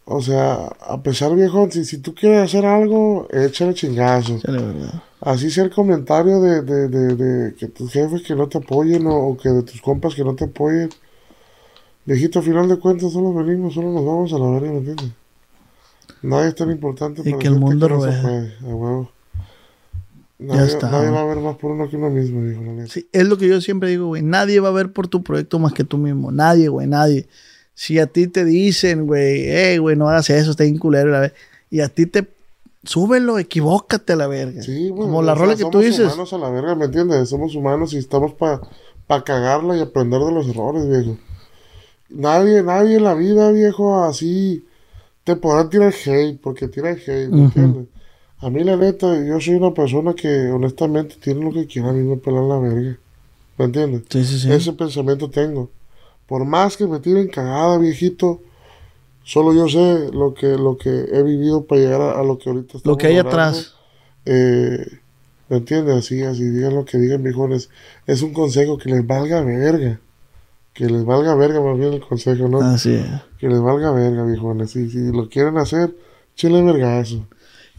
[0.05, 4.39] o sea, a pesar viejo, si, si tú quieres hacer algo, échale chingazo.
[4.39, 5.03] Chale, verga.
[5.19, 9.07] Así sea el comentario de, de, de, de que tus jefes que no te apoyen
[9.07, 10.89] o, o que de tus compas que no te apoyen.
[12.05, 15.11] Viejito, a final de cuentas solo venimos, solo nos vamos a la verga, ¿me entiendes?
[16.21, 19.11] Nadie es tan importante Y para que el mundo no se puede, a huevo.
[20.39, 20.91] Nadie, está.
[20.91, 22.93] nadie va a ver más por uno que uno mismo, dijo la neta.
[22.93, 24.21] Sí, es lo que yo siempre digo, güey.
[24.21, 26.31] Nadie va a ver por tu proyecto más que tú mismo.
[26.31, 27.27] Nadie, güey, nadie.
[27.73, 31.31] Si a ti te dicen, güey, hey, güey, no hagas eso, está bien culero, la
[31.69, 32.27] y a ti te
[32.83, 34.61] súbelo, equivócate a la verga.
[34.61, 36.05] Sí, güey, Como la sea, rola que tú somos dices.
[36.07, 37.29] humanos a la verga, ¿me entiendes?
[37.29, 38.61] Somos humanos y estamos para
[39.07, 41.17] pa cagarla y aprender de los errores, viejo.
[42.09, 44.65] nadie, nadie en la vida, viejo, así
[45.23, 47.87] te podrán tirar hate, porque tiran hate, ¿me entiendes?
[48.39, 51.93] A mí, la neta, yo soy una persona que honestamente tiene lo que quiera, a
[51.93, 52.97] mí me pelan la verga.
[53.57, 54.03] ¿Me entiendes?
[54.09, 54.51] Sí, sí, sí.
[54.51, 55.69] Ese pensamiento tengo.
[56.27, 58.41] Por más que me tiren cagada, viejito,
[59.23, 62.49] solo yo sé lo que, lo que he vivido para llegar a, a lo que
[62.49, 63.73] ahorita Lo estamos que hay atrás.
[64.25, 64.85] Eh,
[65.49, 65.95] ¿Me entiendes?
[65.95, 67.69] Así, así, digan lo que digan, viejones.
[68.05, 69.99] Es un consejo que les valga verga.
[70.73, 72.59] Que les valga verga más bien el consejo, ¿no?
[72.59, 73.07] Así es.
[73.39, 74.71] Que les valga verga, viejones.
[74.71, 75.95] Si, si lo quieren hacer,
[76.35, 77.25] chile vergazo.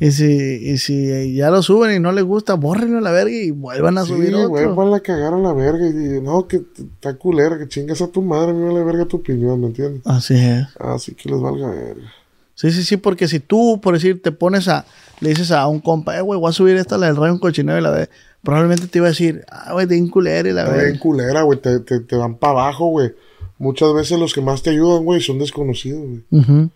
[0.01, 3.33] Y si, y si ya lo suben y no les gusta, bórrenlo a la verga
[3.35, 4.77] y vuelvan a Sí, subir güey, otro.
[4.77, 5.89] van a cagar a la verga.
[5.89, 9.61] Y, no, que está culera, que chingas a tu madre, me vale verga tu opinión,
[9.61, 10.03] ¿me entiendes?
[10.05, 10.67] Así es.
[10.79, 12.13] Así que les valga verga.
[12.55, 14.85] Sí, sí, sí, porque si tú, por decir, te pones a,
[15.21, 17.39] le dices a un compa, eh, güey, voy a subir esta, la del rayo un
[17.39, 18.09] cochinero y la ve,
[18.43, 20.99] probablemente te iba a decir, ah, güey, de culera y la Está bien ve.
[20.99, 23.13] culera, güey, te, te, te dan para abajo, güey.
[23.59, 26.23] Muchas veces los que más te ayudan, güey, son desconocidos, güey.
[26.31, 26.71] Ujú.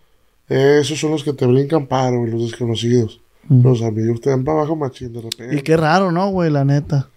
[0.48, 3.20] Esos son los que te brincan paro, güey, los desconocidos.
[3.48, 5.56] Los amigos te dan para abajo machín de repente.
[5.56, 6.50] Y qué raro, ¿no, güey?
[6.50, 7.08] La neta.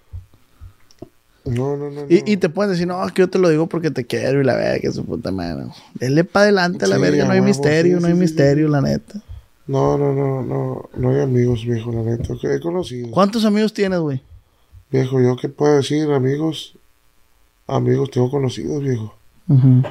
[1.46, 2.02] No, no, no.
[2.02, 2.08] no.
[2.10, 4.42] Y, y te pueden decir, no, es que yo te lo digo porque te quiero
[4.42, 5.66] y la verga, que su puta madre.
[5.94, 8.68] Dele para adelante a la Sí, verga, no hay misterio, sí, no hay sí, misterio,
[8.68, 9.22] la neta.
[9.68, 10.90] No, no, no, no.
[10.96, 12.34] No hay amigos, viejo, la neta.
[12.44, 13.12] He conocido.
[13.12, 14.22] ¿Cuántos amigos tienes, güey?
[14.92, 16.76] Viejo, ¿yo qué puedo decir, amigos?
[17.68, 19.16] Amigos, tengo conocidos, viejo.
[19.48, 19.84] Ujú,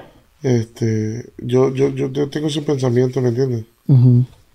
[0.45, 3.65] Este, yo, yo, yo, yo tengo ese pensamiento, ¿me entiendes?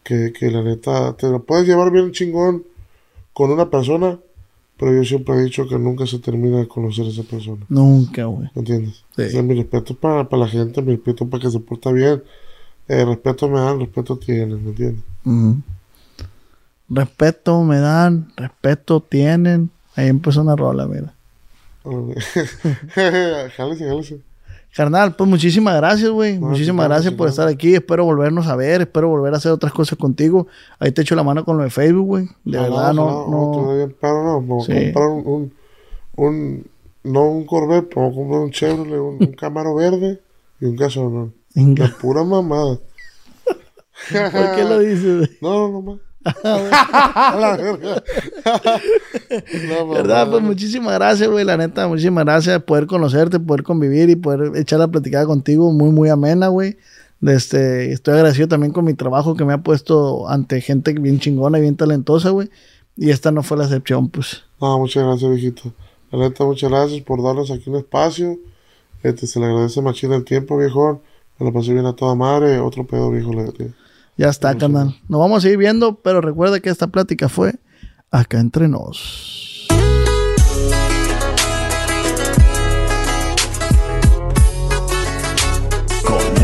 [0.03, 2.64] Que, que la neta, te lo puedes llevar bien chingón
[3.34, 4.20] con una persona,
[4.78, 7.66] pero yo siempre he dicho que nunca se termina de conocer a esa persona.
[7.70, 8.52] Nunca, güey.
[8.53, 9.03] ¿Me entiendes?
[9.16, 9.24] Sí.
[9.24, 12.22] O sea, mi respeto para, para la gente, mi respeto para que se porta bien.
[12.88, 15.03] Eh, respeto me dan, respeto tienen, ¿me entiendes?
[16.88, 19.72] Respeto me dan, respeto tienen.
[19.95, 21.16] Ahí empezó una rola, mira.
[23.57, 24.29] jálese, jálese.
[24.80, 26.40] Carnal, pues muchísimas gracias, güey.
[26.40, 27.76] No, muchísimas chingón, gracias por estar aquí.
[27.76, 28.80] Espero volvernos a ver.
[28.80, 30.48] Espero volver a hacer otras cosas contigo.
[30.80, 32.30] Ahí te echo la mano con lo de Facebook, güey.
[32.46, 33.28] De Jalado, verdad, no.
[33.30, 33.52] no...
[33.52, 34.72] todavía, pero no, vamos Sí.
[34.72, 35.54] a comprar un, un,
[36.16, 36.68] un-
[37.04, 40.22] no un Corvette, vamos a comprar un Chevrolet, un, un Camaro verde
[40.62, 41.34] y un gasolón.
[41.56, 42.80] La pura mamada.
[44.12, 45.30] ¿Por qué lo dices, güey?
[45.42, 46.00] No, no, no
[49.94, 50.30] ¿Verdad?
[50.30, 51.46] Pues muchísimas gracias, güey.
[51.46, 52.62] La neta, muchísimas gracias.
[52.64, 55.72] Poder conocerte, poder convivir y poder echar la platicada contigo.
[55.72, 56.78] Muy, muy amena, güey.
[57.22, 61.60] Este, estoy agradecido también con mi trabajo que me ha puesto ante gente bien chingona
[61.60, 62.50] y bien talentosa, güey.
[62.96, 64.44] Y esta no fue la excepción, pues.
[64.62, 65.74] No, muchas gracias, viejito.
[66.12, 68.38] La neta, muchas gracias por darnos aquí un espacio.
[69.04, 71.02] Este, se le agradece machina el tiempo, viejo.
[71.38, 72.60] Me lo pasé bien a toda madre.
[72.60, 73.34] Otro pedo, viejo.
[73.34, 73.72] Le-
[74.20, 74.98] Ya está, carnal.
[75.08, 77.54] Nos vamos a seguir viendo, pero recuerda que esta plática fue
[78.12, 79.66] acá entre nos.
[86.06, 86.44] Con